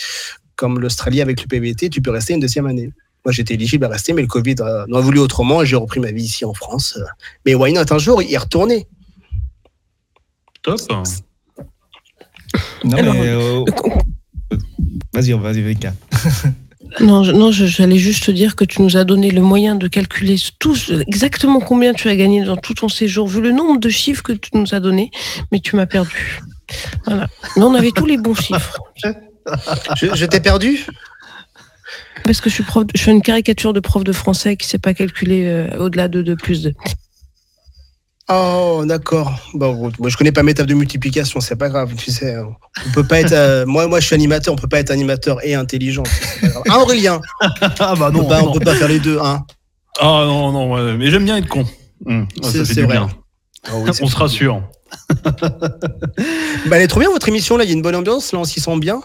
[0.55, 2.91] comme l'Australie avec le PVT, tu peux rester une deuxième année.
[3.29, 5.99] Moi, j'étais éligible à rester, mais le Covid euh, a voulu autrement et j'ai repris
[5.99, 6.97] ma vie ici en France.
[7.45, 7.93] Mais why not?
[7.93, 8.87] Un jour y retourner
[10.63, 10.79] Top.
[12.83, 13.27] Non, mais.
[13.27, 13.63] Euh,
[15.13, 15.93] vas-y, vas-y, Vika.
[17.01, 19.87] Non, je, non, j'allais juste te dire que tu nous as donné le moyen de
[19.87, 23.89] calculer tous exactement combien tu as gagné dans tout ton séjour, vu le nombre de
[23.89, 25.11] chiffres que tu nous as donné,
[25.51, 26.41] mais tu m'as perdu.
[27.05, 27.27] Voilà.
[27.55, 28.79] Mais on avait tous les bons chiffres.
[30.01, 30.83] je t'ai perdu?
[32.23, 34.69] Parce que je suis, prof, je suis une caricature de prof de français qui ne
[34.69, 36.73] sait pas calculer euh, au-delà de 2 plus 2.
[38.31, 39.33] Oh, d'accord.
[39.55, 42.37] Bon, moi, je connais pas mes tables de multiplication, c'est pas grave, tu sais.
[42.37, 43.33] On peut pas être.
[43.33, 46.03] Euh, moi, moi, je suis animateur, on peut pas être animateur et intelligent.
[46.69, 47.21] Ah, Aurélien
[47.79, 48.19] Ah, bah non.
[48.19, 49.43] On peut, pas, peut pas faire les deux, hein.
[49.99, 51.65] Ah, non, non, mais j'aime bien être con.
[52.05, 52.97] Hum, c'est vrai.
[52.97, 53.09] Bien.
[53.67, 54.61] Ah on se rassure.
[55.31, 55.39] bah,
[56.71, 57.63] elle est trop bien, votre émission, là.
[57.63, 59.01] Il y a une bonne ambiance, là, on s'y sent bien.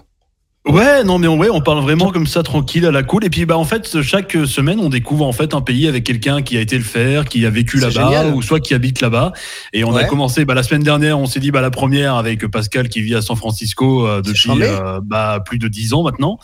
[0.67, 3.23] Ouais, non, mais ouais, on parle vraiment comme ça, tranquille, à la cool.
[3.27, 6.41] Et puis, bah, en fait, chaque semaine, on découvre en fait un pays avec quelqu'un
[6.41, 9.35] qui a été le faire, qui a vécu là-bas, ou soit qui habite là-bas.
[9.75, 12.47] Et on a commencé, bah, la semaine dernière, on s'est dit, bah, la première avec
[12.47, 16.39] Pascal qui vit à San Francisco euh, depuis euh, bah, plus de dix ans maintenant,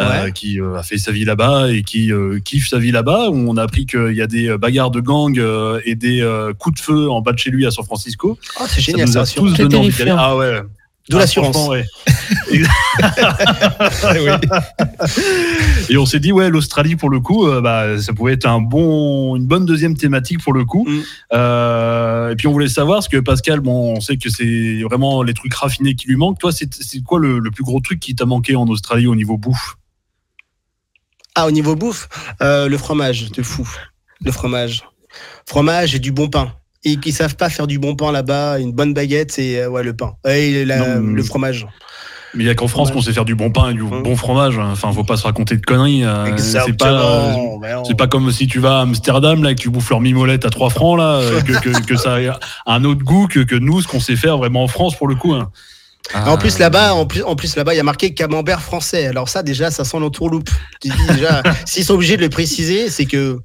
[0.00, 2.10] euh, qui a fait sa vie là-bas et qui
[2.44, 3.30] kiffe sa vie là-bas.
[3.30, 5.40] Où on a appris qu'il y a des bagarres de gang
[5.86, 8.38] et des coups de feu en bas de chez lui à San Francisco.
[8.60, 9.20] Oh, c'est génial, ça.
[9.20, 10.60] Nous a tous donné envie Ah ouais.
[11.08, 11.68] De l'assurance.
[11.68, 11.84] Ouais.
[15.88, 18.60] et on s'est dit, ouais, l'Australie, pour le coup, euh, bah, ça pouvait être un
[18.60, 20.84] bon, une bonne deuxième thématique pour le coup.
[20.88, 21.00] Mm.
[21.34, 25.22] Euh, et puis on voulait savoir, parce que Pascal, bon, on sait que c'est vraiment
[25.22, 26.38] les trucs raffinés qui lui manquent.
[26.38, 26.68] Toi, c'est
[27.04, 29.76] quoi le, le, plus gros truc qui t'a manqué en Australie au niveau bouffe?
[31.34, 32.08] Ah, au niveau bouffe
[32.42, 33.68] euh, Le fromage, de fou.
[34.24, 34.82] Le fromage.
[35.46, 36.52] Fromage et du bon pain
[36.84, 39.82] et qui savent pas faire du bon pain là-bas, une bonne baguette et euh, ouais,
[39.82, 41.66] le pain et le fromage.
[42.34, 44.16] Mais il y a qu'en France qu'on sait faire du bon pain et du bon
[44.16, 44.58] fromage.
[44.58, 46.04] Enfin, faut pas se raconter de conneries.
[46.04, 47.36] Euh, c'est pas,
[47.86, 50.44] c'est pas comme si tu vas à Amsterdam là et que tu bouffes leur mimolette
[50.44, 53.88] à 3 francs là, que, que, ça a un autre goût que, que nous, ce
[53.88, 55.34] qu'on sait faire vraiment en France pour le coup.
[55.34, 55.50] Hein.
[56.14, 59.06] En plus là-bas, en plus, en plus là-bas, il y a marqué camembert français.
[59.06, 60.50] Alors ça, déjà, ça sent l'entourloupe.
[60.82, 63.38] déjà, s'ils sont obligés de le préciser, c'est que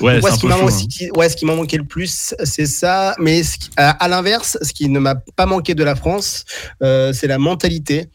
[0.00, 0.38] Ouais, ce,
[0.86, 3.14] qui ouais, ce qui m'a manqué le plus, c'est ça.
[3.18, 3.42] Mais
[3.76, 6.44] à, l'inverse, ce qui ne m'a pas manqué de la France,
[6.82, 8.08] euh, c'est la mentalité.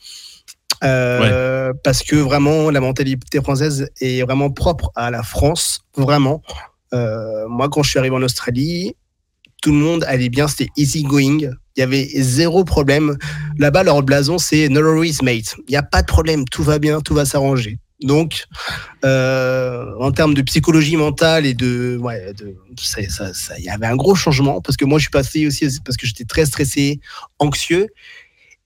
[0.83, 6.41] Euh, parce que vraiment, la mentalité française est vraiment propre à la France, vraiment.
[6.93, 8.95] Euh, moi, quand je suis arrivé en Australie,
[9.61, 11.39] tout le monde allait bien, c'était easy going.
[11.75, 13.17] Il y avait zéro problème.
[13.57, 15.55] Là-bas, leur blason, c'est no worries, mate.
[15.67, 17.79] Il n'y a pas de problème, tout va bien, tout va s'arranger.
[18.01, 18.45] Donc,
[19.03, 22.99] euh, en termes de psychologie mentale et de, ouais, de, ça,
[23.57, 26.05] il y avait un gros changement parce que moi, je suis passé aussi parce que
[26.05, 26.99] j'étais très stressé,
[27.39, 27.87] anxieux.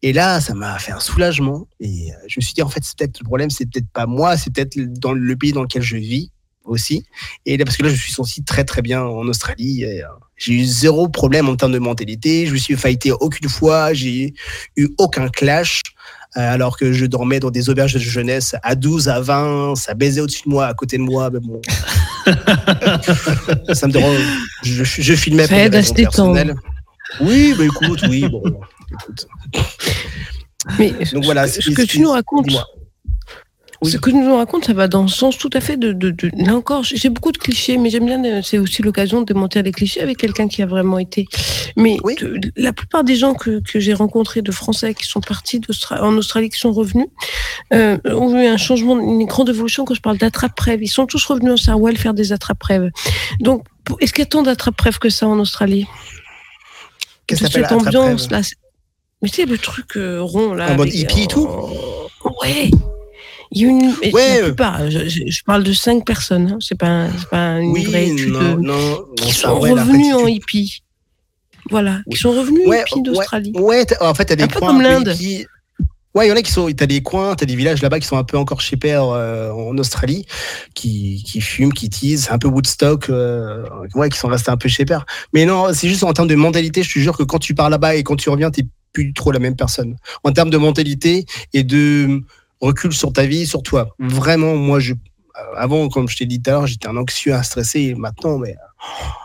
[0.01, 1.67] Et là, ça m'a fait un soulagement.
[1.79, 4.05] Et euh, je me suis dit, en fait, c'est peut-être le problème, c'est peut-être pas
[4.05, 6.31] moi, c'est peut-être dans le pays dans lequel je vis
[6.65, 7.05] aussi.
[7.45, 9.85] Et là, parce que là, je suis senti très, très bien en Australie.
[9.85, 10.01] Euh,
[10.37, 12.47] j'ai eu zéro problème en termes de mentalité.
[12.47, 13.93] Je me suis fighté aucune fois.
[13.93, 14.33] J'ai
[14.75, 15.81] eu aucun clash.
[16.37, 19.93] Euh, alors que je dormais dans des auberges de jeunesse à 12, à 20, ça
[19.93, 21.29] baisait au-dessus de moi, à côté de moi.
[21.29, 21.61] Mais bon.
[23.73, 24.17] ça me dérange.
[24.63, 25.91] Je, je filmais ça aide à se
[27.19, 28.41] Oui, bah écoute, oui, bon,
[28.91, 29.27] écoute.
[30.79, 32.47] Mais Donc voilà, ce que tu nous racontes,
[33.83, 35.91] ce que nous raconte, ça va dans le sens tout à fait de.
[35.91, 38.23] de, de là encore, j'ai beaucoup de clichés, mais j'aime bien.
[38.23, 41.27] Euh, c'est aussi l'occasion de démonter les clichés avec quelqu'un qui a vraiment été.
[41.75, 41.97] Mais
[42.55, 46.49] la plupart des gens que, que j'ai rencontrés de Français qui sont partis en Australie,
[46.49, 47.07] qui sont revenus,
[47.73, 50.83] euh, ont eu un changement, une grande évolution quand je parle d'attrape-prève.
[50.83, 52.91] Ils sont tous revenus en Sarwell faire des attrape-prèves.
[53.39, 53.65] Donc,
[53.99, 55.87] est-ce qu'il y a tant d'attrape-prêves que ça en Australie?
[57.25, 58.41] Qu'est-ce que cette ambiance là.
[59.23, 60.71] Mais tu sais, le truc euh, rond là.
[60.71, 61.47] En mode hippie et tout?
[62.41, 62.71] Ouais.
[63.53, 67.07] Il y a une, ouais, la je, je, parle de cinq personnes, hein, c'est pas,
[67.29, 68.29] pas une vraie étude.
[68.29, 70.83] Non, non, qui sont revenus en hippie.
[71.69, 73.51] Voilà, qui sont revenus ouais, hippies d'Australie.
[73.55, 75.13] Ouais, en fait, t'as des un peu comme l'Inde.
[76.13, 76.69] Ouais, il y en a qui sont.
[76.71, 79.51] T'as des coins, t'as des villages là-bas qui sont un peu encore chez père euh,
[79.51, 80.25] en Australie,
[80.73, 83.63] qui, qui fument, qui teasent, un peu Woodstock, euh,
[83.95, 85.05] ouais, qui sont restés un peu chez père.
[85.33, 87.69] Mais non, c'est juste en termes de mentalité, je te jure que quand tu pars
[87.69, 89.95] là-bas et quand tu reviens, t'es plus trop la même personne.
[90.23, 92.21] En termes de mentalité et de
[92.61, 93.89] recule sur ta vie, sur toi.
[93.99, 94.93] Vraiment, moi, je,
[95.55, 97.93] avant, comme je t'ai dit tout à l'heure, j'étais un anxieux, un stressé.
[97.95, 98.55] maintenant, mais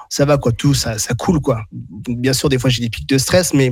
[0.08, 1.62] ça va quoi, tout ça, ça coule quoi.
[1.72, 3.70] Bien sûr, des fois j'ai des pics de stress, mais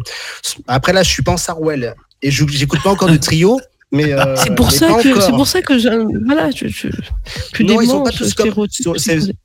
[0.66, 3.60] après là, je suis pas en Sarwell et j'écoute pas encore de trio.
[3.94, 5.88] Mais euh, c'est pour, ça que c'est pour ça que je,
[6.26, 6.88] voilà, je, je,
[7.62, 8.52] non, ils sont pas tous comme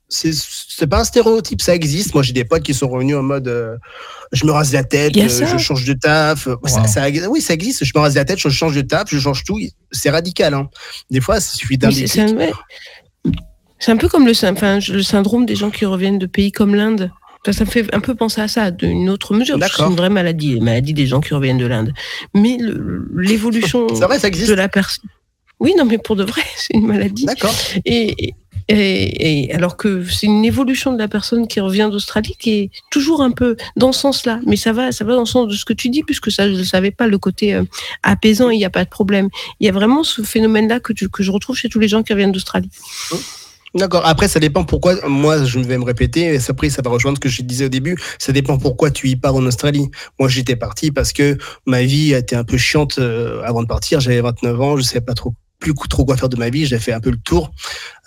[0.10, 2.16] c'est pas un stéréotype, ça existe.
[2.16, 3.78] Moi, j'ai des potes qui sont revenus en mode euh,
[4.32, 6.48] je me rase la tête, euh, je change de taf.
[7.30, 7.86] oui, ça existe.
[7.86, 9.60] Je me rase la tête, je change de taf, je change tout.
[9.92, 10.56] C'est radical.
[10.56, 10.68] Hein.
[11.12, 15.70] Des fois, ça suffit d'un C'est un peu comme le, enfin, le syndrome des gens
[15.70, 17.12] qui reviennent de pays comme l'Inde.
[17.46, 19.58] Ça, me fait un peu penser à ça, d'une autre mesure.
[19.60, 21.94] C'est une vraie maladie, la maladie des gens qui reviennent de l'Inde.
[22.34, 22.58] Mais
[23.16, 25.10] l'évolution de la personne.
[25.60, 27.26] Oui, non, mais pour de vrai, c'est une maladie.
[27.26, 27.54] D'accord.
[27.86, 28.34] Et,
[28.70, 33.24] et, alors que c'est une évolution de la personne qui revient d'Australie qui est toujours
[33.24, 34.40] un peu dans ce sens-là.
[34.46, 36.48] Mais ça va, ça va dans le sens de ce que tu dis, puisque ça,
[36.48, 37.64] je ne savais pas, le côté euh,
[38.04, 39.30] apaisant, il n'y a pas de problème.
[39.60, 42.14] Il y a vraiment ce phénomène-là que, que je retrouve chez tous les gens qui
[42.14, 42.70] reviennent d'Australie.
[43.76, 44.06] D'accord.
[44.06, 44.96] Après, ça dépend pourquoi.
[45.08, 46.34] Moi, je vais me répéter.
[46.34, 47.98] Et après, ça va rejoindre ce que je disais au début.
[48.18, 49.90] Ça dépend pourquoi tu y pars en Australie.
[50.20, 53.68] Moi, j'étais parti parce que ma vie a été un peu chiante euh, avant de
[53.68, 54.00] partir.
[54.00, 54.76] J'avais 29 ans.
[54.76, 56.66] Je ne savais pas trop plus trop quoi faire de ma vie.
[56.66, 57.52] J'ai fait un peu le tour.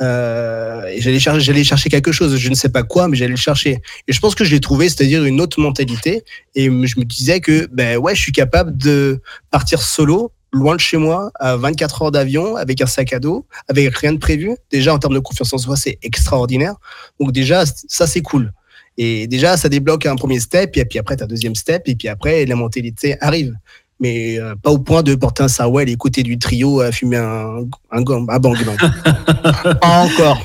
[0.00, 2.36] Euh, et j'allais chercher, j'allais chercher quelque chose.
[2.36, 3.80] Je ne sais pas quoi, mais j'allais le chercher.
[4.08, 6.24] Et je pense que je l'ai trouvé, c'est-à-dire une autre mentalité.
[6.54, 10.80] Et je me disais que, ben ouais, je suis capable de partir solo loin de
[10.80, 14.57] chez moi, à 24 heures d'avion, avec un sac à dos, avec rien de prévu.
[14.70, 16.74] Déjà, en termes de confiance en soi, c'est extraordinaire.
[17.18, 18.53] Donc déjà, ça, c'est cool.
[18.98, 21.82] Et déjà, ça débloque un premier step, et puis après, tu as un deuxième step,
[21.86, 23.55] et puis après, la mentalité arrive.
[24.00, 27.18] Mais euh, pas au point de porter un sarouel et écouter du trio à fumer
[27.18, 28.57] un, un, un bang.
[29.80, 30.42] pas encore.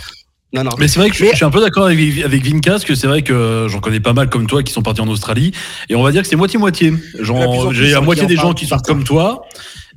[0.53, 0.71] Non, non.
[0.79, 3.21] Mais c'est vrai que je, suis un peu d'accord avec, avec parce que c'est vrai
[3.21, 5.51] que j'en connais pas mal comme toi qui sont partis en Australie.
[5.89, 6.93] Et on va dire que c'est moitié-moitié.
[7.71, 9.45] J'ai la moitié des gens qui sont comme toi.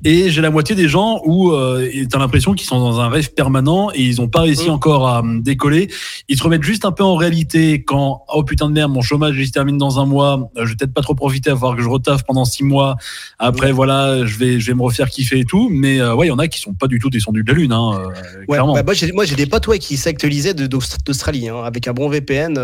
[0.04, 3.08] Et j'ai la moitié des gens où euh, tu as l'impression qu'ils sont dans un
[3.08, 4.72] rêve permanent et ils n'ont pas réussi mm.
[4.72, 5.90] encore à décoller.
[6.28, 9.36] Ils se remettent juste un peu en réalité quand, oh putain de merde, mon chômage
[9.38, 11.76] il se termine dans un mois, euh, je vais peut-être pas trop profiter à voir
[11.76, 12.96] que je retaffe pendant six mois.
[13.38, 15.68] Après, voilà, je vais, je vais me refaire kiffer et tout.
[15.70, 17.58] Mais euh, ouais, il y en a qui sont pas du tout descendus de la
[17.58, 17.72] Lune.
[17.72, 21.92] Hein, euh, ouais, bah, moi, j'ai des potes ouais, qui s'actualisaient d'Australie hein, avec un
[21.92, 22.58] bon VPN.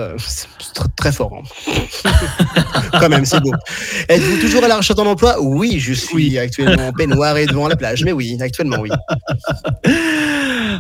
[0.97, 1.33] très fort.
[1.35, 2.11] Hein.
[3.01, 3.53] quand même, c'est beau.
[4.09, 5.41] Êtes-vous toujours à la recherche d'un emploi?
[5.41, 6.93] Oui, je suis actuellement en
[7.35, 8.05] peignoir devant la plage.
[8.05, 8.91] Mais oui, actuellement, oui.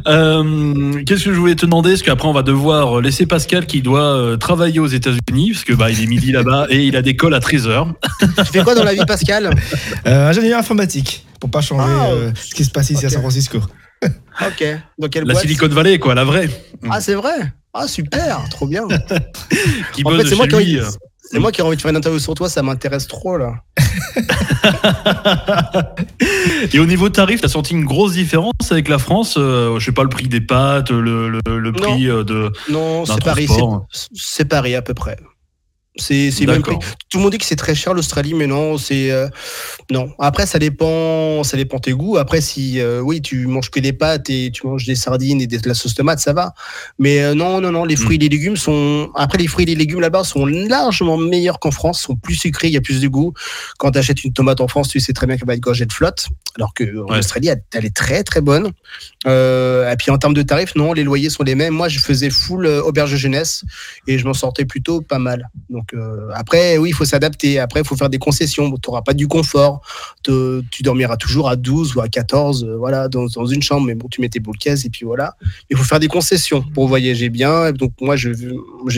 [0.07, 1.91] Euh, qu'est-ce que je voulais te demander?
[1.91, 5.73] Parce qu'après, on va devoir laisser Pascal qui doit euh, travailler aux États-Unis, parce que
[5.73, 7.93] bah, il est midi là-bas et il a des calls à 13h.
[8.37, 9.51] Tu fais quoi dans la vie, Pascal?
[10.07, 13.59] Euh, Ingénieur informatique, pour pas changer ah, ce qui se passe ici à San Francisco.
[14.05, 14.65] ok.
[14.99, 16.49] Dans quelle la Silicon Valley, quoi, la vraie.
[16.89, 17.53] Ah, c'est vrai?
[17.75, 18.87] Ah, super, trop bien.
[19.93, 20.79] qui en fait, c'est moi, qui...
[21.31, 23.55] C'est moi qui ai envie de faire une interview sur toi, ça m'intéresse trop là.
[26.73, 29.93] Et au niveau tarif, t'as senti une grosse différence avec la France euh, Je sais
[29.93, 32.53] pas le prix des pâtes, le, le, prix euh, de.
[32.71, 33.49] Non, c'est pareil.
[34.13, 35.17] C'est pareil à peu près.
[35.99, 36.79] C'est même Tout
[37.15, 39.29] le monde dit que c'est très cher l'Australie, mais non, c'est euh,
[39.91, 40.11] non.
[40.19, 42.19] Après, ça dépend, ça dépend tes goûts.
[42.19, 45.47] Après, si euh, oui, tu manges que des pâtes et tu manges des sardines et
[45.47, 46.53] de la sauce tomate, ça va.
[46.99, 49.11] Mais euh, non, non, non, les fruits et les légumes sont.
[49.15, 52.69] Après, les fruits et les légumes là-bas sont largement meilleurs qu'en France, sont plus sucrés,
[52.69, 53.33] il y a plus de goût.
[53.79, 55.87] Quand tu achètes une tomate en France, tu sais très bien qu'elle va être gorgée
[55.87, 58.73] de flotte, alors que en Australie, elle est très très bonne.
[59.27, 61.73] et puis en termes de tarifs, non, les loyers sont les mêmes.
[61.73, 63.65] Moi, je faisais full auberge jeunesse
[64.07, 65.49] et je m'en sortais plutôt pas mal.
[65.71, 67.59] Donc euh, après, oui, il faut s'adapter.
[67.59, 68.71] Après, il faut faire des concessions.
[68.71, 69.81] Tu n'auras pas du confort.
[70.25, 73.87] tu dormiras toujours à 12 ou à 14, euh, voilà, dans, une chambre.
[73.87, 75.35] Mais bon, tu mets tes boules et puis voilà.
[75.71, 77.73] Il faut faire des concessions pour voyager bien.
[77.73, 78.35] Donc moi, j'ai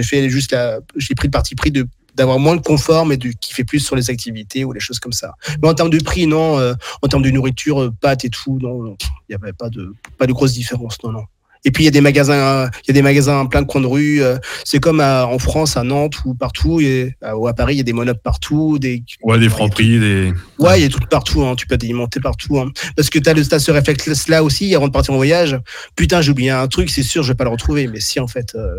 [0.03, 0.57] fait juste
[0.97, 1.87] j'ai pris le parti pris de
[2.19, 5.13] d'avoir moins de confort, mais de kiffer plus sur les activités ou les choses comme
[5.13, 5.35] ça.
[5.63, 6.59] Mais en termes de prix, non.
[6.59, 8.97] Euh, en termes de nourriture, pâtes et tout, non,
[9.29, 11.25] il n'y avait pas de, pas de grosse différence, non, non.
[11.65, 13.81] Et puis il y a des magasins, il y a des magasins plein de coins
[13.81, 14.23] de rue.
[14.23, 17.79] Euh, c'est comme en France, à Nantes ou partout, et, euh, ou à Paris, il
[17.79, 20.89] y a des monopes partout, des ouais, des francs prix, des ouais, il y a
[20.89, 21.45] tout partout.
[21.45, 22.59] Hein, tu peux t'alimenter partout.
[22.59, 22.71] Hein.
[22.97, 25.59] Parce que tu as le ce réflexe là aussi avant de partir en voyage.
[25.97, 27.87] Putain, j'ai oublié un truc, c'est sûr, je vais pas le retrouver.
[27.89, 28.79] Mais si en fait, euh,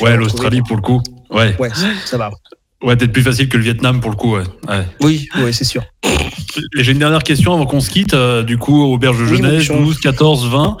[0.00, 1.70] ouais, l'Australie pour le coup, ouais, ouais,
[2.06, 2.30] ça va.
[2.82, 4.44] Ouais, peut-être plus facile que le Vietnam pour le coup, ouais.
[5.00, 5.82] Oui, oui, c'est sûr.
[6.76, 8.14] J'ai une dernière question avant qu'on se quitte.
[8.14, 10.76] Euh, du coup, auberge de jeunesse, 12, 14, 20.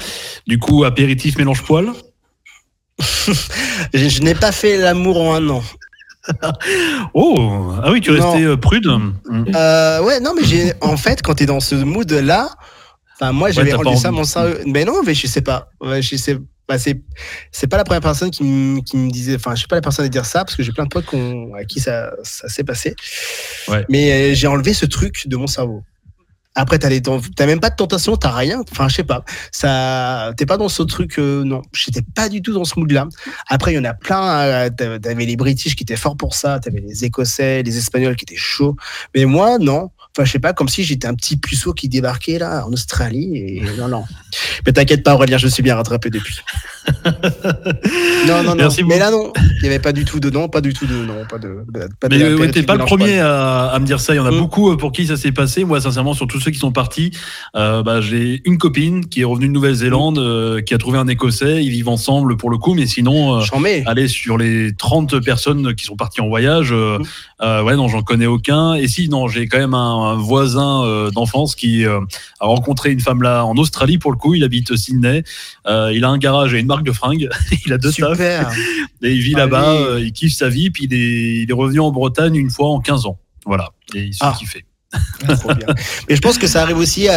[0.46, 1.86] Du coup, apéritif mélange poil
[3.94, 5.62] Je, n'ai pas fait l'amour en un an.
[7.14, 11.34] oh, ah oui, tu restais euh, prude euh, Ouais, non, mais j'ai en fait, quand
[11.34, 12.48] tu es dans ce mood-là,
[13.14, 14.22] enfin, moi, j'avais rendu ça mon
[14.66, 15.70] Mais non, mais je sais pas.
[15.82, 16.38] je sais
[16.68, 20.04] bah, c'est pas la première personne qui, me disait enfin je suis pas la personne
[20.04, 21.12] à dire ça parce que j'ai plein de potes
[21.58, 22.94] à qui ça, ça s'est passé.
[23.88, 25.82] Mais euh, j'ai enlevé ce truc de mon cerveau.
[26.54, 26.90] Après t'as
[27.46, 28.62] même pas de tentation t'as rien.
[28.70, 29.24] Enfin je sais pas.
[29.50, 31.62] Ça t'es pas dans ce truc euh, non.
[31.72, 33.08] J'étais pas du tout dans ce mood là
[33.48, 36.60] après il y en a plein euh, t'avais les British qui étaient forts pour ça.
[36.60, 38.76] T'avais les Écossais les Espagnols qui étaient chauds.
[39.14, 42.38] Mais moi non Enfin, je sais pas, comme si j'étais un petit puceau qui débarquait
[42.38, 43.30] là en Australie.
[43.34, 44.04] Et non, non.
[44.66, 46.40] Mais t'inquiète pas, Aurélien, je suis bien rattrapé depuis.
[48.26, 48.68] non, non, non.
[48.86, 49.32] mais là, non.
[49.36, 51.64] Il n'y avait pas du tout de non, pas du tout de non, pas de.
[52.00, 54.12] Pas mais euh, t'es pas le premier à, me dire ça.
[54.14, 54.38] Il y en a mm.
[54.38, 55.64] beaucoup euh, pour qui ça s'est passé.
[55.64, 57.12] Moi, sincèrement, sur tous ceux qui sont partis,
[57.56, 60.64] euh, bah, j'ai une copine qui est revenue de Nouvelle-Zélande, mm.
[60.64, 61.64] qui a trouvé un Écossais.
[61.64, 63.40] Ils vivent ensemble pour le coup, mais sinon,
[63.86, 67.64] aller sur les 30 personnes qui sont parties en voyage, mm.
[67.64, 68.74] ouais, non, j'en connais aucun.
[68.74, 72.00] Et si, non, j'ai quand même un un voisin euh, d'enfance qui euh,
[72.40, 74.34] a rencontré une femme là en Australie pour le coup.
[74.34, 75.24] Il habite Sydney.
[75.66, 77.28] Euh, il a un garage et une marque de fringues.
[77.66, 78.50] il a deux Super.
[79.02, 79.98] Et il vit là-bas.
[79.98, 80.70] il kiffe sa vie.
[80.70, 83.18] Puis il est, il est revenu en Bretagne une fois en 15 ans.
[83.44, 83.70] Voilà.
[83.94, 84.34] Et il s'est ah.
[84.38, 84.64] kiffé.
[85.26, 85.34] Ah,
[86.08, 87.08] Mais je pense que ça arrive aussi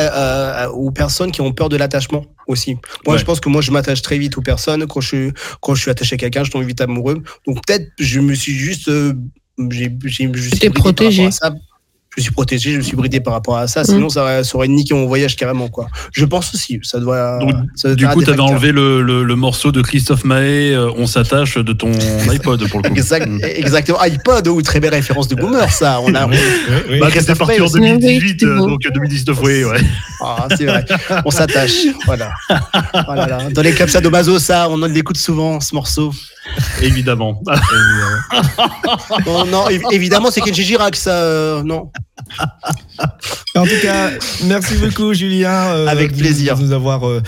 [0.74, 2.78] aux personnes qui ont peur de l'attachement aussi.
[3.06, 4.88] Moi, je pense que moi, je m'attache très vite aux personnes.
[4.88, 5.32] Quand je,
[5.62, 7.22] quand je suis attaché à quelqu'un, je tombe vite amoureux.
[7.46, 8.90] Donc peut-être, je me suis juste,
[9.70, 11.30] j'ai, j'ai, protégé.
[11.32, 11.52] Ça
[12.16, 13.84] je me suis protégé, je me suis bridé par rapport à ça.
[13.84, 15.88] Sinon, ça, aurait niqué mon voyage carrément, quoi.
[16.14, 16.80] Je pense aussi.
[16.82, 17.40] Ça doit.
[17.96, 21.74] du coup, tu avais enlevé le, le, morceau de Christophe Mahé, euh, On s'attache de
[21.74, 21.92] ton
[22.30, 22.96] iPod pour le coup.
[22.96, 23.44] Mm.
[23.44, 24.00] exactement.
[24.02, 26.00] iPod, ou très belle référence de boomer, ça.
[26.02, 26.26] On a.
[26.26, 29.82] Bah, c'était parti en 2018, euh, donc 2019, oui, ouais.
[30.22, 30.86] Ah, c'est vrai.
[31.26, 31.86] On s'attache.
[32.06, 32.32] Voilà.
[33.06, 33.50] voilà.
[33.52, 36.14] Dans les clubs sadomaso, ça, on l'écoute souvent, ce morceau.
[36.82, 37.42] Évidemment.
[39.26, 41.12] non, non, évidemment, c'est Kenji Girac, ça.
[41.12, 41.92] Euh, non.
[43.56, 44.12] En tout cas,
[44.46, 45.68] merci beaucoup, Julien.
[45.74, 46.58] Euh, Avec plaisir.
[46.58, 47.22] De nous avoir euh,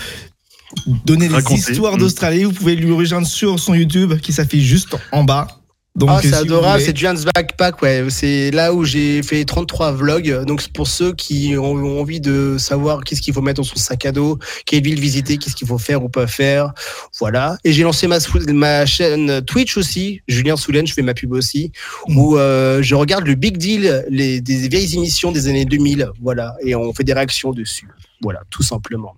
[1.04, 1.98] donné des histoires mm.
[1.98, 2.44] d'Australie.
[2.44, 5.57] Vous pouvez lui rejoindre sur son YouTube qui s'affiche juste en bas
[6.06, 8.04] ah, c'est adorable, c'est Juan's Backpack, ouais.
[8.10, 10.44] C'est là où j'ai fait 33 vlogs.
[10.44, 14.06] Donc, pour ceux qui ont envie de savoir qu'est-ce qu'il faut mettre dans son sac
[14.06, 16.72] à dos, quelle ville visiter, qu'est-ce qu'il faut faire ou pas faire.
[17.18, 17.56] Voilà.
[17.64, 18.18] Et j'ai lancé ma,
[18.48, 21.72] ma chaîne Twitch aussi, Julien Soulen, je fais ma pub aussi,
[22.08, 22.18] mmh.
[22.18, 26.10] où euh, je regarde le Big Deal, les, des vieilles émissions des années 2000.
[26.22, 26.54] Voilà.
[26.64, 27.88] Et on fait des réactions dessus.
[28.22, 29.14] Voilà, tout simplement.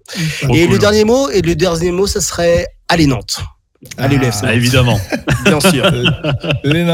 [0.53, 3.41] et le dernier mot, et le dernier mot, ça serait Allez Nantes.
[3.97, 5.01] Allez, ah, évidemment.
[5.45, 5.91] Bien sûr.
[6.65, 6.85] Les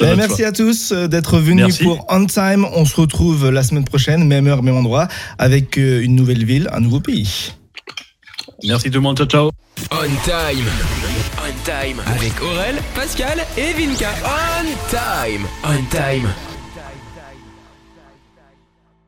[0.00, 2.66] eh, merci à tous euh, d'être venus pour On Time.
[2.72, 5.08] On se retrouve la semaine prochaine, même heure, même endroit,
[5.38, 7.52] avec euh, une nouvelle ville, un nouveau pays.
[8.64, 9.18] Merci tout le monde.
[9.18, 9.50] Ciao, ciao.
[9.90, 10.66] On Time.
[11.38, 12.00] On Time.
[12.06, 14.10] Avec Aurel, Pascal et Vinka.
[14.24, 15.46] On Time.
[15.64, 16.28] On Time.